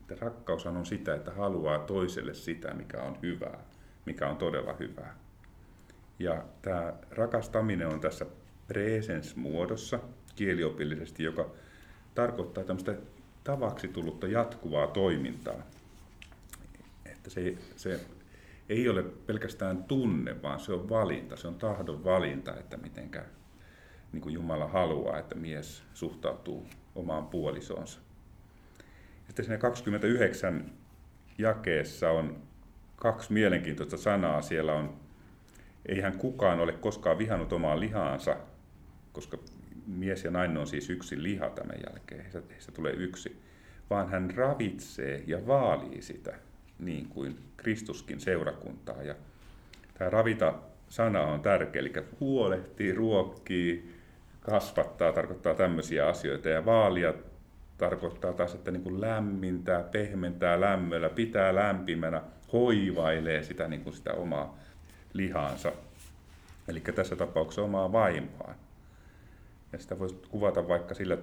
Että 0.00 0.24
rakkaushan 0.24 0.76
on 0.76 0.86
sitä, 0.86 1.14
että 1.14 1.30
haluaa 1.30 1.78
toiselle 1.78 2.34
sitä, 2.34 2.74
mikä 2.74 3.02
on 3.02 3.18
hyvää. 3.22 3.58
mikä 4.06 4.28
on 4.28 4.36
todella 4.36 4.74
hyvää. 4.80 5.16
Ja 6.18 6.44
tämä 6.62 6.92
rakastaminen 7.10 7.88
on 7.88 8.00
tässä 8.00 8.26
presens-muodossa 8.68 9.98
kieliopillisesti, 10.36 11.22
joka 11.24 11.50
tarkoittaa 12.14 12.64
tämmöistä 12.64 12.94
tavaksi 13.44 13.88
tullutta 13.88 14.26
jatkuvaa 14.26 14.86
toimintaa. 14.86 15.62
Että 17.06 17.30
se, 17.30 17.54
se 17.76 18.00
ei 18.68 18.88
ole 18.88 19.02
pelkästään 19.02 19.84
tunne, 19.84 20.42
vaan 20.42 20.60
se 20.60 20.72
on 20.72 20.88
valinta, 20.88 21.36
se 21.36 21.48
on 21.48 21.54
tahdon 21.54 22.04
valinta, 22.04 22.56
että 22.56 22.76
mitenkä 22.76 23.24
niin 24.12 24.20
kuin 24.20 24.34
Jumala 24.34 24.68
haluaa, 24.68 25.18
että 25.18 25.34
mies 25.34 25.82
suhtautuu 25.94 26.66
omaan 26.94 27.26
puolisoonsa. 27.26 28.00
Sitten 29.26 29.44
siinä 29.44 29.58
29 29.58 30.72
jakeessa 31.38 32.10
on 32.10 32.42
kaksi 32.96 33.32
mielenkiintoista 33.32 33.96
sanaa. 33.96 34.42
Siellä 34.42 34.72
on, 34.72 34.96
eihän 35.86 36.18
kukaan 36.18 36.60
ole 36.60 36.72
koskaan 36.72 37.18
vihannut 37.18 37.52
omaa 37.52 37.80
lihaansa, 37.80 38.36
koska 39.12 39.38
mies 39.86 40.24
ja 40.24 40.30
nainen 40.30 40.58
on 40.58 40.66
siis 40.66 40.90
yksi 40.90 41.22
liha 41.22 41.50
tämän 41.50 41.76
jälkeen, 41.86 42.26
se 42.58 42.72
tulee 42.72 42.92
yksi, 42.92 43.42
vaan 43.90 44.08
hän 44.08 44.32
ravitsee 44.36 45.24
ja 45.26 45.46
vaalii 45.46 46.02
sitä, 46.02 46.34
niin 46.78 47.08
kuin 47.08 47.38
Kristuskin 47.56 48.20
seurakuntaa. 48.20 49.02
Ja 49.02 49.14
tämä 49.94 50.10
ravita 50.10 50.54
sana 50.88 51.22
on 51.22 51.40
tärkeä, 51.40 51.80
eli 51.80 51.92
huolehtii, 52.20 52.92
ruokkii, 52.94 53.94
kasvattaa, 54.40 55.12
tarkoittaa 55.12 55.54
tämmöisiä 55.54 56.08
asioita, 56.08 56.48
ja 56.48 56.64
vaalia 56.64 57.14
tarkoittaa 57.78 58.32
taas, 58.32 58.54
että 58.54 58.70
niin 58.70 58.82
kuin 58.82 59.00
lämmintää, 59.00 59.82
pehmentää 59.82 60.60
lämmöllä, 60.60 61.08
pitää 61.08 61.54
lämpimänä, 61.54 62.22
hoivailee 62.52 63.42
sitä, 63.42 63.68
niin 63.68 63.80
kuin 63.80 63.94
sitä 63.94 64.12
omaa 64.12 64.58
lihaansa. 65.12 65.72
Eli 66.68 66.80
tässä 66.80 67.16
tapauksessa 67.16 67.62
omaa 67.62 67.92
vaimoaan. 67.92 68.54
Ja 69.72 69.78
sitä 69.78 69.98
voisi 69.98 70.14
kuvata 70.28 70.68
vaikka 70.68 70.94
sillä, 70.94 71.18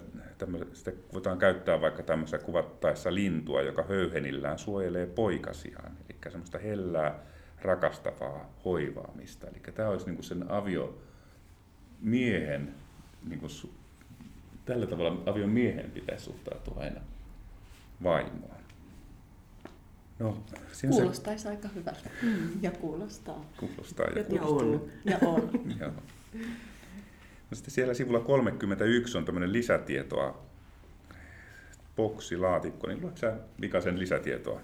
sitä 0.73 0.91
voidaan 1.13 1.37
käyttää 1.37 1.81
vaikka 1.81 2.03
tämmöisessä 2.03 2.45
kuvattaessa 2.45 3.13
lintua, 3.13 3.61
joka 3.61 3.83
höyhenillään 3.83 4.59
suojelee 4.59 5.05
poikasiaan. 5.05 5.91
Eli 6.09 6.17
semmoista 6.31 6.57
hellää, 6.57 7.19
rakastavaa 7.61 8.53
hoivaamista. 8.65 9.47
Eli 9.47 9.59
tämä 9.75 9.89
olisi 9.89 10.05
niin 10.05 10.15
kuin 10.15 10.25
sen 10.25 10.51
avio 10.51 10.97
miehen, 12.01 12.75
niin 13.27 13.39
kuin, 13.39 13.51
tällä 14.65 14.87
tavalla 14.87 15.23
avion 15.25 15.49
miehen 15.49 15.91
pitäisi 15.91 16.25
suhtautua 16.25 16.83
aina 16.83 17.01
vaimoon. 18.03 18.59
No, 20.19 20.43
Kuulostaisi 20.89 21.43
se... 21.43 21.49
aika 21.49 21.67
hyvältä. 21.67 22.09
Mm. 22.21 22.49
Ja 22.61 22.71
kuulostaa. 22.71 23.45
Kuulostaa 23.59 24.05
ja, 24.05 24.17
ja 24.17 24.23
kuulostaa. 24.23 24.67
on. 24.67 24.91
Ja 25.05 25.17
on. 25.27 25.49
Joo. 25.79 25.91
No 27.49 27.55
sitten 27.55 27.73
siellä 27.73 27.93
sivulla 27.93 28.19
31 28.19 29.17
on 29.17 29.25
tämmöinen 29.25 29.53
lisätietoa, 29.53 30.41
boksi, 31.95 32.37
laatikko, 32.37 32.87
niin 32.87 33.01
luetko 33.01 33.19
sä 33.19 33.33
Vikasen 33.61 33.99
lisätietoa 33.99 34.61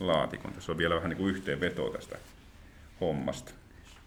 laatikon? 0.00 0.52
Tässä 0.52 0.72
on 0.72 0.78
vielä 0.78 0.94
vähän 0.94 1.10
niin 1.10 1.18
kuin 1.18 1.34
yhteenveto 1.34 1.90
tästä 1.90 2.18
hommasta. 3.00 3.52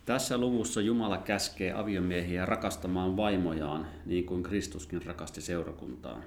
Tässä 0.06 0.38
luvussa 0.38 0.82
Jumala 0.82 1.18
käskee 1.18 1.74
aviomiehiä 1.74 2.46
rakastamaan 2.46 3.18
vaimojaan, 3.18 3.88
niin 4.06 4.26
kuin 4.26 4.44
Kristuskin 4.44 5.06
rakasti 5.06 5.42
seurakuntaa. 5.42 6.22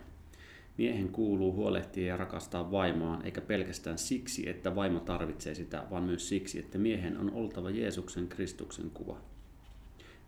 Miehen 0.79 1.09
kuuluu 1.09 1.53
huolehtia 1.53 2.07
ja 2.07 2.17
rakastaa 2.17 2.71
vaimoaan, 2.71 3.25
eikä 3.25 3.41
pelkästään 3.41 3.99
siksi, 3.99 4.49
että 4.49 4.75
vaimo 4.75 5.01
tarvitsee 5.01 5.55
sitä, 5.55 5.83
vaan 5.91 6.03
myös 6.03 6.29
siksi, 6.29 6.59
että 6.59 6.79
miehen 6.79 7.19
on 7.19 7.31
oltava 7.31 7.71
Jeesuksen 7.71 8.29
Kristuksen 8.29 8.91
kuva. 8.91 9.17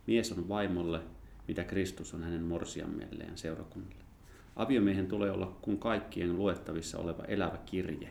Mies 0.07 0.33
on 0.33 0.49
vaimolle 0.49 1.01
mitä 1.48 1.64
Kristus 1.64 2.14
on 2.14 2.22
hänen 2.22 2.42
morsiammelleen 2.42 3.38
seurakunnalle. 3.38 4.04
Aviomiehen 4.56 5.06
tulee 5.06 5.30
olla 5.30 5.56
kuin 5.62 5.78
kaikkien 5.78 6.37
luettavissa 6.37 6.98
oleva 6.98 7.24
elävä 7.24 7.59
kirje. 7.66 8.09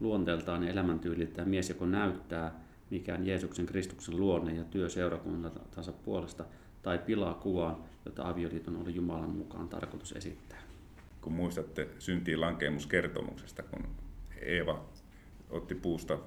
Luonteeltaan 0.00 0.62
ja 0.62 0.70
elämäntyyliltään 0.70 1.48
mies 1.48 1.68
joko 1.68 1.86
näyttää, 1.86 2.60
mikä 2.90 3.14
on 3.14 3.26
Jeesuksen 3.26 3.66
Kristuksen 3.66 4.20
luonne 4.20 4.54
ja 4.54 4.64
työ 4.64 4.88
seurakunnansa 4.88 5.92
puolesta, 6.04 6.44
tai 6.82 6.98
pilaa 6.98 7.34
kuvaa, 7.34 7.86
jota 8.04 8.28
avioliiton 8.28 8.76
oli 8.76 8.94
Jumalan 8.94 9.30
mukaan 9.30 9.68
tarkoitus 9.68 10.12
esittää. 10.12 10.58
Kun 11.20 11.32
muistatte 11.32 11.88
syntiin 11.98 12.40
lankeemuskertomuksesta, 12.40 13.62
kun 13.62 13.86
Eeva 14.42 14.84
otti 15.50 15.74
puusta 15.74 16.18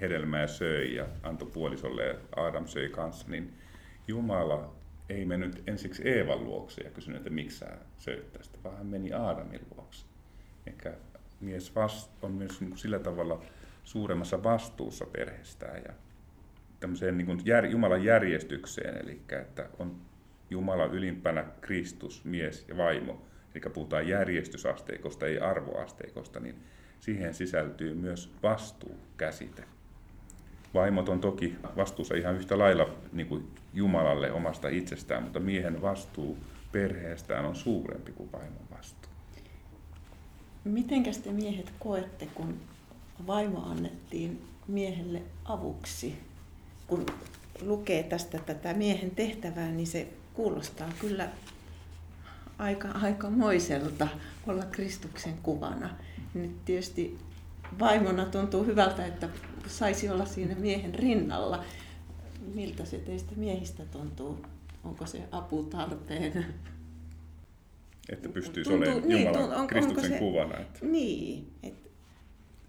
hedelmää 0.00 0.46
söi 0.46 0.94
ja 0.94 1.06
antoi 1.22 1.50
puolisolle 1.52 2.06
ja 2.06 2.14
Adam 2.36 2.66
söi 2.66 2.88
kanssa, 2.88 3.28
niin 3.28 3.52
Jumala 4.08 4.74
ei 5.10 5.24
mennyt 5.24 5.62
ensiksi 5.66 6.08
Eevan 6.08 6.44
luokse 6.44 6.84
ja 6.84 6.90
kysynyt, 6.90 7.18
että 7.18 7.30
miksi 7.30 7.58
sä 7.58 7.66
söit 7.98 8.32
tästä, 8.32 8.58
vaan 8.64 8.76
hän 8.76 8.86
meni 8.86 9.12
Aadamin 9.12 9.60
luokse. 9.76 10.06
Eikä 10.66 10.92
mies 11.40 11.74
vast, 11.74 12.24
on 12.24 12.32
myös 12.32 12.60
niin 12.60 12.78
sillä 12.78 12.98
tavalla 12.98 13.44
suuremmassa 13.84 14.42
vastuussa 14.42 15.06
perheestään 15.06 15.82
ja 15.88 15.94
tämmöiseen 16.80 17.18
niin 17.18 17.26
kuin 17.26 17.40
jär, 17.44 17.66
Jumalan 17.66 18.04
järjestykseen, 18.04 18.96
eli 18.96 19.20
että 19.42 19.68
on 19.78 20.00
Jumala 20.50 20.84
ylimpänä 20.84 21.44
Kristus, 21.60 22.24
mies 22.24 22.64
ja 22.68 22.76
vaimo, 22.76 23.26
eli 23.54 23.62
puhutaan 23.72 24.08
järjestysasteikosta, 24.08 25.26
ei 25.26 25.38
arvoasteikosta, 25.38 26.40
niin 26.40 26.56
siihen 27.00 27.34
sisältyy 27.34 27.94
myös 27.94 28.32
vastuukäsite 28.42 29.64
vaimot 30.74 31.08
on 31.08 31.20
toki 31.20 31.56
vastuussa 31.76 32.14
ihan 32.14 32.36
yhtä 32.36 32.58
lailla 32.58 32.86
niin 33.12 33.26
kuin 33.26 33.50
Jumalalle 33.74 34.32
omasta 34.32 34.68
itsestään, 34.68 35.22
mutta 35.22 35.40
miehen 35.40 35.82
vastuu 35.82 36.38
perheestään 36.72 37.44
on 37.44 37.56
suurempi 37.56 38.12
kuin 38.12 38.32
vaimon 38.32 38.70
vastuu. 38.78 39.10
Mitenkäs 40.64 41.18
te 41.18 41.32
miehet 41.32 41.72
koette, 41.78 42.26
kun 42.34 42.60
vaimo 43.26 43.62
annettiin 43.70 44.44
miehelle 44.68 45.22
avuksi? 45.44 46.18
Kun 46.86 47.06
lukee 47.62 48.02
tästä 48.02 48.38
tätä 48.38 48.74
miehen 48.74 49.10
tehtävää, 49.10 49.70
niin 49.70 49.86
se 49.86 50.08
kuulostaa 50.34 50.88
kyllä 50.98 51.28
aika, 52.58 52.88
aikamoiselta 52.88 54.08
olla 54.46 54.64
Kristuksen 54.64 55.34
kuvana. 55.42 55.90
Nyt 56.34 56.64
tietysti 56.64 57.18
vaimona 57.78 58.24
tuntuu 58.24 58.64
hyvältä, 58.64 59.06
että 59.06 59.28
saisi 59.66 60.08
olla 60.08 60.26
siinä 60.26 60.54
miehen 60.54 60.94
rinnalla. 60.94 61.64
Miltä 62.54 62.84
se 62.84 62.98
teistä 62.98 63.32
miehistä 63.36 63.82
tuntuu? 63.84 64.46
Onko 64.84 65.06
se 65.06 65.22
apu 65.32 65.62
tarpeen? 65.62 66.46
Että 68.08 68.28
pystyisi 68.28 68.70
tuntuu, 68.70 68.88
olemaan 68.88 69.08
niin, 69.08 69.26
Jumalan 69.26 69.60
on, 69.60 69.66
Kristuksen 69.66 70.10
se, 70.10 70.18
kuvana. 70.18 70.58
Että 70.58 70.78
niin. 70.82 71.52
Et... 71.62 71.90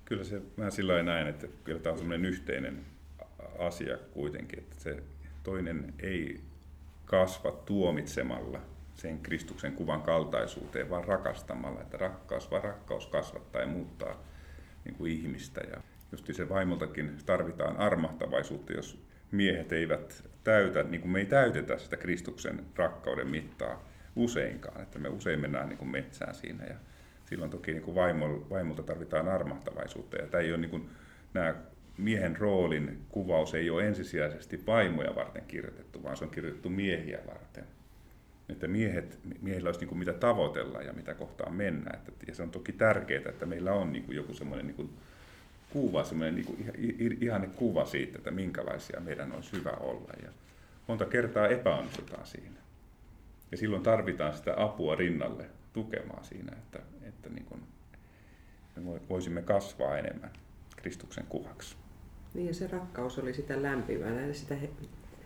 Kyllä 0.06 0.24
se 0.24 0.42
vähän 0.58 0.72
sillä 0.72 1.04
näin, 1.04 1.28
että 1.28 1.48
kyllä 1.64 1.80
tämä 1.80 1.94
on 1.94 2.00
sellainen 2.00 2.30
yhteinen 2.30 2.86
asia 3.60 3.98
kuitenkin, 3.98 4.60
että 4.60 4.80
se 4.80 5.04
toinen 5.44 5.94
ei 6.00 6.42
kasva 7.06 7.52
tuomitsemalla 7.52 8.60
sen 8.96 9.20
Kristuksen 9.20 9.74
kuvan 9.74 10.02
kaltaisuuteen, 10.02 10.90
vaan 10.90 11.04
rakastamalla, 11.04 11.82
että 11.82 11.98
rakkaus, 11.98 12.52
vaan 12.52 12.64
rakkaus 12.64 13.08
kasvattaa 13.08 13.62
ja 13.62 13.68
muuttaa 13.68 14.24
niin 14.86 14.96
kuin 14.96 15.12
ihmistä. 15.12 15.62
Ja 15.62 15.82
just 16.12 16.26
se 16.32 16.50
vaimoltakin 16.50 17.18
tarvitaan 17.26 17.78
armahtavaisuutta, 17.78 18.74
jos 18.74 19.04
miehet 19.32 19.72
eivät 19.72 20.24
täytä, 20.44 20.84
niin 20.84 21.02
kuin 21.02 21.12
me 21.12 21.20
ei 21.20 21.26
täytetä 21.26 21.78
sitä 21.78 21.98
Kristuksen 21.98 22.66
rakkauden 22.76 23.32
mittaa 23.32 23.86
useinkaan, 24.16 24.82
että 24.82 25.00
me 25.00 25.10
usein 25.10 25.40
mennään 25.40 25.70
niin 25.70 25.78
kuin 25.78 25.92
metsään 25.92 26.36
siinä 26.36 26.66
ja 26.66 26.76
silloin 27.26 27.52
toki 27.52 27.72
niin 27.72 27.84
kuin 27.84 27.96
vaimolta 28.50 28.84
tarvitaan 28.84 29.28
armahtavaisuutta 29.28 30.18
ja 30.18 30.28
tämä 30.28 30.42
ei 30.42 30.52
ole 30.52 30.62
niin 30.62 30.72
kuin, 30.72 30.90
nämä 31.34 31.56
miehen 31.98 32.38
roolin 32.38 33.02
kuvaus 33.10 33.54
ei 33.54 33.70
ole 33.70 33.88
ensisijaisesti 33.88 34.64
vaimoja 34.68 35.16
varten 35.16 35.44
kirjoitettu, 35.48 36.04
vaan 36.04 36.18
se 36.18 36.24
on 36.24 36.32
kirjoitettu 36.32 36.70
miehiä 36.70 37.20
varten. 37.28 37.64
Että 38.50 38.68
miehet, 38.68 39.20
miehillä 39.42 39.68
olisi 39.68 39.80
niin 39.80 39.88
kuin 39.88 40.00
mitä 40.00 40.14
tavoitella 40.14 40.82
ja 40.82 40.94
mitä 40.94 41.14
kohtaan 41.14 41.54
mennä. 41.54 41.92
Että, 41.94 42.12
ja 42.28 42.36
se 42.36 42.44
on 42.44 42.52
toki 42.52 42.72
tärkeää, 42.72 43.30
että 43.30 43.46
meillä 43.46 43.74
on 43.74 43.94
niin 43.94 44.04
kuin 44.04 44.16
joku 44.16 44.34
semmoinen 44.34 44.68
niin 44.68 44.76
kuin 44.76 44.90
kuva, 45.74 46.04
semmoinen 46.04 46.36
niin 46.36 47.18
ihanne 47.22 47.48
kuva 47.48 47.86
siitä, 47.86 48.18
että 48.18 48.32
minkälaisia 48.32 49.00
meidän 49.00 49.32
olisi 49.32 49.52
hyvä 49.52 49.72
olla. 49.72 50.14
Ja 50.24 50.30
monta 50.88 51.06
kertaa 51.06 51.48
epäonnistutaan 51.48 52.26
siinä. 52.26 52.62
Ja 53.52 53.58
silloin 53.58 53.84
tarvitaan 53.84 54.34
sitä 54.34 54.54
apua 54.58 54.96
rinnalle 54.96 55.46
tukemaan 55.74 56.24
siinä, 56.24 56.52
että, 56.58 56.80
että 57.02 57.30
niin 57.30 57.46
kuin 57.46 57.62
me 58.76 59.02
voisimme 59.10 59.42
kasvaa 59.42 59.98
enemmän 59.98 60.32
Kristuksen 60.76 61.26
kuvaksi. 61.30 61.76
Niin 62.34 62.48
ja 62.48 62.54
se 62.54 62.68
rakkaus 62.68 63.20
oli 63.20 63.34
sitä 63.34 63.62
lämpimää 63.62 64.22
ja 64.22 64.34
sitä 64.34 64.56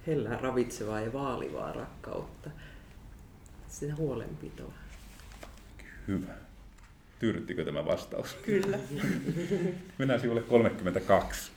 hellää 0.08 0.38
ravitsevaa 0.38 1.02
ja 1.02 1.14
vaalivaa 1.14 1.74
rakkautta. 1.74 2.50
Sitä 3.68 3.96
huolenpitoa. 3.96 4.74
Hyvä. 6.08 6.45
Tyydyttikö 7.26 7.66
tämä 7.66 7.86
vastaus? 7.86 8.34
Kyllä. 8.34 8.80
Mennään 10.00 10.20
sivulle 10.20 10.42
32. 10.42 11.52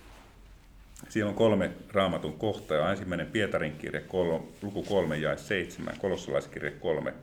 Siellä 1.08 1.28
on 1.28 1.34
kolme 1.34 1.70
raamatun 1.92 2.38
kohtaa. 2.38 2.90
Ensimmäinen 2.90 3.26
Pietarin 3.26 3.72
kirje, 3.72 4.00
kol, 4.00 4.38
luku 4.62 4.82
3 4.82 5.16
ja 5.16 5.36
7, 5.36 5.94
kolossalaiskirje 5.98 6.70
3 6.70 7.14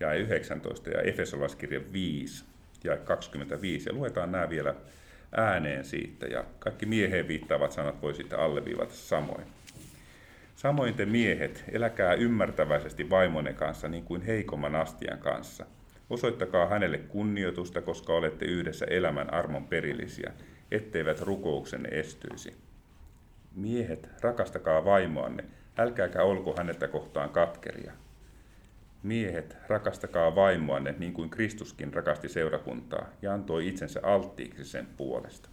ja 0.00 0.12
19 0.12 0.90
ja 0.90 1.00
Efesolaiskirje 1.00 1.92
5 1.92 2.44
ja 2.84 2.96
25. 2.96 3.88
Ja 3.88 3.94
luetaan 3.94 4.32
nämä 4.32 4.50
vielä 4.50 4.74
ääneen 5.36 5.84
siitä 5.84 6.26
ja 6.26 6.44
kaikki 6.58 6.86
mieheen 6.86 7.28
viittaavat 7.28 7.72
sanat 7.72 8.02
voi 8.02 8.14
sitten 8.14 8.38
alleviivata 8.38 8.94
samoin. 8.94 9.44
Samoin 10.56 10.94
te 10.94 11.06
miehet, 11.06 11.64
eläkää 11.72 12.14
ymmärtäväisesti 12.14 13.10
vaimonne 13.10 13.52
kanssa 13.52 13.88
niin 13.88 14.04
kuin 14.04 14.22
heikomman 14.22 14.76
astian 14.76 15.18
kanssa. 15.18 15.66
Osoittakaa 16.10 16.66
hänelle 16.66 16.98
kunnioitusta, 16.98 17.82
koska 17.82 18.12
olette 18.12 18.44
yhdessä 18.44 18.86
elämän 18.90 19.34
armon 19.34 19.64
perillisiä, 19.64 20.32
etteivät 20.70 21.20
rukouksenne 21.20 21.88
estyisi. 21.88 22.54
Miehet, 23.56 24.08
rakastakaa 24.20 24.84
vaimoanne, 24.84 25.44
älkääkä 25.78 26.22
olko 26.22 26.54
hänettä 26.58 26.88
kohtaan 26.88 27.30
katkeria. 27.30 27.92
Miehet, 29.02 29.56
rakastakaa 29.68 30.34
vaimoanne 30.34 30.94
niin 30.98 31.12
kuin 31.12 31.30
Kristuskin 31.30 31.94
rakasti 31.94 32.28
seurakuntaa 32.28 33.06
ja 33.22 33.34
antoi 33.34 33.68
itsensä 33.68 34.00
alttiiksi 34.02 34.64
sen 34.64 34.86
puolesta. 34.96 35.48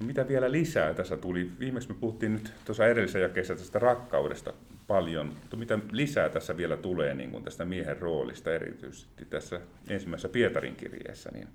No 0.00 0.06
mitä 0.06 0.28
vielä 0.28 0.52
lisää 0.52 0.94
tässä 0.94 1.16
tuli? 1.16 1.50
Viimeksi 1.58 1.88
me 1.88 1.94
puhuttiin 1.94 2.32
nyt 2.32 2.52
tuossa 2.64 2.86
edellisessä 2.86 3.18
jakeessa 3.18 3.54
tästä 3.54 3.78
rakkaudesta 3.78 4.52
paljon, 4.88 5.26
mutta 5.26 5.56
mitä 5.56 5.78
lisää 5.92 6.28
tässä 6.28 6.56
vielä 6.56 6.76
tulee 6.76 7.14
niin 7.14 7.30
kuin 7.30 7.44
tästä 7.44 7.64
miehen 7.64 7.98
roolista 7.98 8.54
erityisesti 8.54 9.24
tässä 9.24 9.60
ensimmäisessä 9.88 10.28
Pietarin 10.28 10.76
kirjeessä, 10.76 11.30
niin 11.32 11.48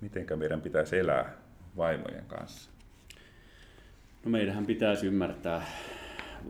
mitenkä 0.00 0.36
meidän 0.36 0.60
pitäisi 0.60 0.98
elää 0.98 1.32
vaimojen 1.76 2.24
kanssa? 2.26 2.70
No 4.24 4.30
meidähän 4.30 4.66
pitäisi 4.66 5.06
ymmärtää, 5.06 5.66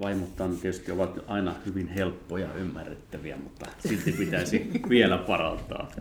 vaimottaan 0.03 0.57
tietysti 0.57 0.93
ovat 0.93 1.25
aina 1.27 1.55
hyvin 1.67 1.89
helppoja 1.89 2.55
ymmärrettäviä, 2.55 3.37
mutta 3.37 3.67
silti 3.79 4.13
pitäisi 4.13 4.71
vielä 4.89 5.19
parantaa. 5.19 5.93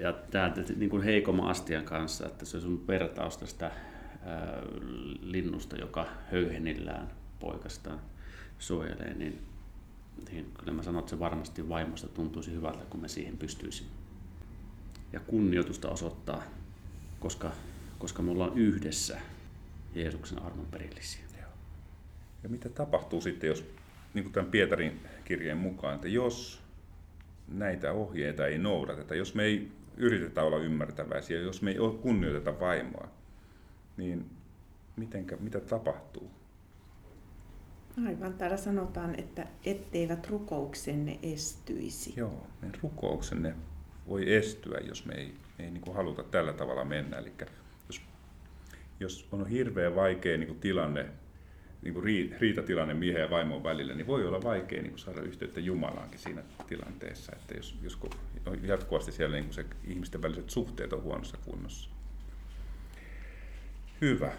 ja 0.00 0.12
tämä 0.12 0.52
niin 0.76 0.90
kuin 0.90 1.02
heikomman 1.02 1.48
astian 1.48 1.84
kanssa, 1.84 2.26
että 2.26 2.44
se 2.44 2.60
sun 2.60 2.86
vertaus 2.88 3.36
tästä 3.36 3.70
linnusta, 5.20 5.76
joka 5.76 6.06
höyhenillään 6.32 7.10
poikastaan 7.40 8.00
suojelee, 8.58 9.14
niin, 9.14 9.42
niin 10.30 10.52
kyllä 10.58 10.72
mä 10.72 10.82
sanon, 10.82 10.98
että 10.98 11.10
se 11.10 11.18
varmasti 11.18 11.68
vaimosta 11.68 12.08
tuntuisi 12.08 12.52
hyvältä, 12.52 12.84
kun 12.84 13.00
me 13.00 13.08
siihen 13.08 13.38
pystyisimme. 13.38 13.92
Ja 15.12 15.20
kunnioitusta 15.20 15.88
osoittaa, 15.88 16.42
koska, 17.20 17.52
koska 17.98 18.22
me 18.22 18.30
ollaan 18.30 18.58
yhdessä 18.58 19.18
Jeesuksen 19.94 20.42
armon 20.42 20.66
perillisiä. 20.66 21.24
Ja 22.44 22.50
mitä 22.50 22.68
tapahtuu 22.68 23.20
sitten, 23.20 23.48
jos, 23.48 23.64
niin 24.14 24.24
kuin 24.24 24.32
tämän 24.32 24.50
Pietarin 24.50 25.00
kirjeen 25.24 25.58
mukaan, 25.58 25.94
että 25.94 26.08
jos 26.08 26.60
näitä 27.48 27.92
ohjeita 27.92 28.46
ei 28.46 28.58
noudateta, 28.58 29.14
jos 29.14 29.34
me 29.34 29.42
ei 29.42 29.72
yritetä 29.96 30.42
olla 30.42 30.58
ymmärtäväisiä, 30.58 31.40
jos 31.40 31.62
me 31.62 31.70
ei 31.70 31.76
kunnioiteta 32.02 32.60
vaimoa, 32.60 33.08
niin 33.96 34.30
mitenkä, 34.96 35.36
mitä 35.36 35.60
tapahtuu? 35.60 36.30
Aivan, 38.06 38.34
täällä 38.34 38.56
sanotaan, 38.56 39.20
että 39.20 39.46
etteivät 39.64 40.28
rukouksenne 40.30 41.18
estyisi. 41.22 42.14
Joo, 42.16 42.46
meidän 42.62 42.80
rukouksenne 42.82 43.54
voi 44.08 44.34
estyä, 44.34 44.78
jos 44.78 45.06
me 45.06 45.14
ei, 45.14 45.34
ei 45.58 45.70
niin 45.70 45.80
kuin 45.80 45.96
haluta 45.96 46.22
tällä 46.22 46.52
tavalla 46.52 46.84
mennä. 46.84 47.18
Eli 47.18 47.32
jos, 47.88 48.02
jos 49.00 49.28
on 49.32 49.46
hirveän 49.46 49.94
vaikea 49.94 50.38
niin 50.38 50.48
kuin 50.48 50.60
tilanne, 50.60 51.06
niin 51.82 51.94
kuin 51.94 52.04
riitatilanne 52.40 52.94
miehen 52.94 53.22
ja 53.22 53.30
vaimon 53.30 53.64
välillä, 53.64 53.94
niin 53.94 54.06
voi 54.06 54.26
olla 54.26 54.42
vaikea 54.42 54.82
niin 54.82 54.90
kuin 54.90 55.00
saada 55.00 55.20
yhteyttä 55.20 55.60
Jumalaankin 55.60 56.18
siinä 56.18 56.42
tilanteessa, 56.66 57.32
että 57.32 57.54
jos, 57.54 57.78
jos 57.82 57.98
jatkuvasti 58.62 59.12
siellä 59.12 59.36
niin 59.36 59.44
kuin 59.44 59.54
se 59.54 59.66
ihmisten 59.84 60.22
väliset 60.22 60.50
suhteet 60.50 60.92
on 60.92 61.02
huonossa 61.02 61.36
kunnossa. 61.44 61.93
Hyvä. 64.00 64.32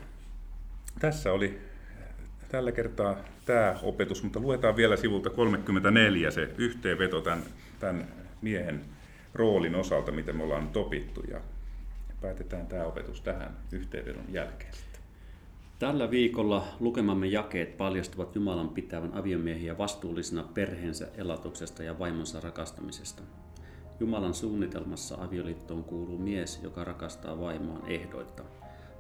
Tässä 1.00 1.34
oli 1.34 1.60
tällä 2.50 2.72
kertaa 2.72 3.16
tämä 3.46 3.76
opetus, 3.84 4.24
mutta 4.24 4.40
luetaan 4.40 4.76
vielä 4.76 4.98
sivulta 4.98 5.30
34 5.30 6.32
se 6.32 6.50
yhteenveto 6.58 7.22
tämän, 7.22 7.44
tämän 7.80 8.08
miehen 8.42 8.82
roolin 9.34 9.76
osalta, 9.76 10.12
mitä 10.12 10.34
me 10.34 10.44
ollaan 10.44 10.64
nyt 10.64 10.78
opittu, 10.78 11.22
ja 11.32 11.42
päätetään 12.22 12.68
tämä 12.68 12.84
opetus 12.84 13.22
tähän 13.22 13.58
yhteenvedon 13.72 14.26
jälkeen. 14.30 14.74
Tällä 15.80 16.12
viikolla 16.12 16.64
lukemamme 16.80 17.28
jakeet 17.28 17.78
paljastuvat 17.78 18.36
Jumalan 18.36 18.70
pitävän 18.70 19.14
aviomiehiä 19.14 19.78
vastuullisena 19.78 20.44
perheensä 20.44 21.08
elatuksesta 21.18 21.84
ja 21.84 22.00
vaimonsa 22.00 22.40
rakastamisesta. 22.40 23.24
Jumalan 24.00 24.34
suunnitelmassa 24.34 25.16
avioliittoon 25.16 25.84
kuuluu 25.84 26.18
mies, 26.18 26.60
joka 26.64 26.84
rakastaa 26.84 27.40
vaimoaan 27.40 27.88
ehdoitta 27.88 28.44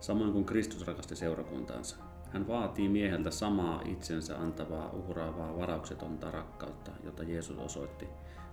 samoin 0.05 0.33
kuin 0.33 0.45
Kristus 0.45 0.87
rakasti 0.87 1.15
seurakuntaansa. 1.15 1.95
Hän 2.29 2.47
vaatii 2.47 2.89
mieheltä 2.89 3.31
samaa 3.31 3.81
itsensä 3.85 4.37
antavaa, 4.37 4.89
uhraavaa, 4.89 5.57
varauksetonta 5.57 6.31
rakkautta, 6.31 6.91
jota 7.03 7.23
Jeesus 7.23 7.57
osoitti, 7.57 8.07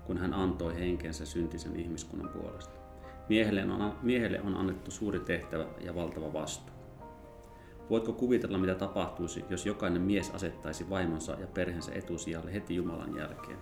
kun 0.07 0.18
hän 0.18 0.34
antoi 0.34 0.74
henkensä 0.74 1.26
syntisen 1.26 1.76
ihmiskunnan 1.76 2.28
puolesta. 2.28 2.78
Miehelle 3.28 3.64
on, 3.64 3.94
miehelle 4.03 4.40
on 4.40 4.55
annettu 4.55 4.90
suuri 4.90 5.20
tehtävä 5.20 5.64
ja 5.80 5.94
valtava 5.94 6.32
vastuu. 6.32 6.76
Voitko 7.90 8.12
kuvitella, 8.12 8.59
mitä 8.59 8.74
tapahtuisi, 8.74 9.44
jos 9.50 9.66
jokainen 9.66 10.03
mies 10.03 10.30
asettaisi 10.30 10.90
vaimonsa 10.90 11.32
ja 11.40 11.46
perheensä 11.46 11.92
etusijalle 11.94 12.53
heti 12.53 12.76
Jumalan 12.76 13.16
jälkeen? 13.16 13.59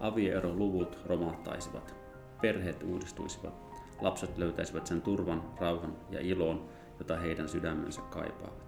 Avioero-luvut 0.00 0.98
romahtaisivat, 1.06 1.94
perheet 2.40 2.82
uudistuisivat, 2.82 3.54
lapset 4.00 4.38
löytäisivät 4.38 4.86
sen 4.86 5.02
turvan, 5.02 5.42
rauhan 5.60 5.96
ja 6.10 6.20
ilon, 6.20 6.68
jota 7.04 7.20
heidän 7.20 7.48
sydämensä 7.48 8.00
kaipaavat. 8.00 8.64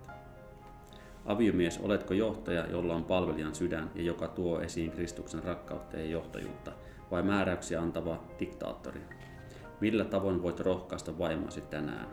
Aviomies, 1.24 1.78
oletko 1.78 2.14
johtaja, 2.14 2.66
jolla 2.66 2.94
on 2.94 3.04
palvelijan 3.04 3.54
sydän 3.54 3.90
ja 3.94 4.02
joka 4.02 4.28
tuo 4.28 4.60
esiin 4.60 4.90
Kristuksen 4.90 5.44
rakkautta 5.44 5.96
ja 5.96 6.04
johtajuutta, 6.04 6.72
vai 7.10 7.22
määräyksiä 7.22 7.80
antava 7.80 8.24
diktaattori? 8.40 9.00
Millä 9.80 10.04
tavoin 10.04 10.42
voit 10.42 10.60
rohkaista 10.60 11.18
vaimoasi 11.18 11.60
tänään? 11.60 12.06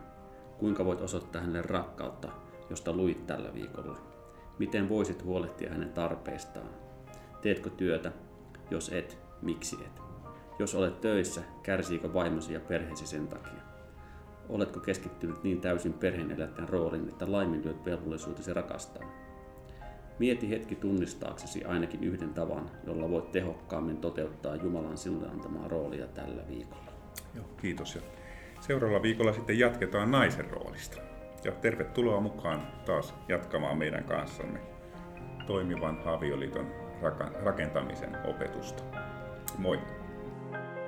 Kuinka 0.58 0.86
voit 0.86 1.02
osoittaa 1.02 1.42
hänelle 1.42 1.62
rakkautta, 1.62 2.30
josta 2.70 2.94
luit 2.94 3.28
tällä 3.28 3.54
viikolla? 3.54 3.98
Miten 4.60 4.90
voisit 4.90 5.24
huolehtia 5.24 5.70
hänen 5.70 5.90
tarpeistaan? 5.90 6.70
Teetkö 7.42 7.70
työtä? 7.70 8.12
Jos 8.72 8.90
et, 8.90 9.18
miksi 9.42 9.76
et? 9.86 10.02
Jos 10.60 10.76
olet 10.76 11.02
töissä, 11.02 11.42
kärsiikö 11.64 12.14
vaimosi 12.14 12.54
ja 12.54 12.60
perheesi 12.60 13.08
sen 13.08 13.28
takia? 13.28 13.73
Oletko 14.50 14.80
keskittynyt 14.80 15.44
niin 15.44 15.62
täysin 15.62 15.94
perheenelättäjän 15.94 16.70
rooliin, 16.70 17.10
että 17.10 17.32
laiminlyöt 17.32 17.86
velvollisuutesi 17.86 18.54
rakastaa? 18.54 19.04
Mieti 20.20 20.50
hetki 20.50 20.76
tunnistaaksesi 20.76 21.66
ainakin 21.66 22.04
yhden 22.04 22.34
tavan, 22.34 22.72
jolla 22.88 23.10
voit 23.10 23.32
tehokkaammin 23.32 23.98
toteuttaa 23.98 24.56
Jumalan 24.56 24.98
sinulle 24.98 25.28
antamaa 25.28 25.68
roolia 25.68 26.08
tällä 26.08 26.42
viikolla. 26.48 26.92
Joo, 27.36 27.46
kiitos. 27.62 27.96
Ja 27.96 28.02
seuraavalla 28.60 29.04
viikolla 29.04 29.34
sitten 29.34 29.60
jatketaan 29.60 30.12
naisen 30.12 30.52
roolista. 30.52 31.02
Ja 31.44 31.52
tervetuloa 31.52 32.22
mukaan 32.22 32.68
taas 32.86 33.14
jatkamaan 33.28 33.78
meidän 33.78 34.04
kanssamme 34.04 34.60
toimivan 35.48 36.00
avioliiton 36.06 36.68
rakentamisen 37.44 38.18
opetusta. 38.26 38.84
Moi! 39.58 39.80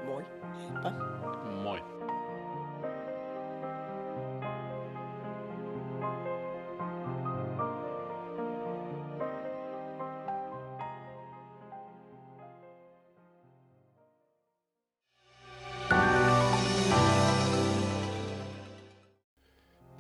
Moi! 0.06 0.26
Heippa! 0.60 1.15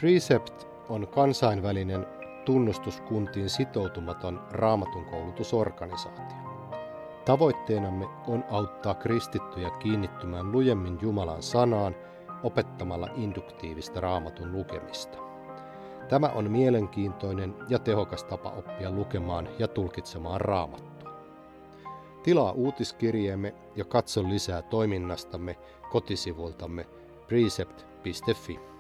Precept 0.05 0.67
on 0.89 1.07
kansainvälinen 1.07 2.07
tunnustuskuntiin 2.45 3.49
sitoutumaton 3.49 4.41
raamatun 4.51 5.05
koulutusorganisaatio. 5.05 6.37
Tavoitteenamme 7.25 8.05
on 8.27 8.43
auttaa 8.51 8.93
kristittyjä 8.93 9.69
kiinnittymään 9.69 10.51
lujemmin 10.51 10.97
Jumalan 11.01 11.43
sanaan 11.43 11.95
opettamalla 12.43 13.07
induktiivista 13.15 13.99
raamatun 13.99 14.51
lukemista. 14.51 15.17
Tämä 16.09 16.27
on 16.27 16.51
mielenkiintoinen 16.51 17.55
ja 17.69 17.79
tehokas 17.79 18.23
tapa 18.23 18.49
oppia 18.49 18.91
lukemaan 18.91 19.49
ja 19.59 19.67
tulkitsemaan 19.67 20.41
raamattua. 20.41 21.11
Tilaa 22.23 22.51
uutiskirjeemme 22.51 23.55
ja 23.75 23.85
katso 23.85 24.23
lisää 24.23 24.61
toiminnastamme 24.61 25.55
kotisivultamme 25.91 26.85
precept.fi. 27.27 28.74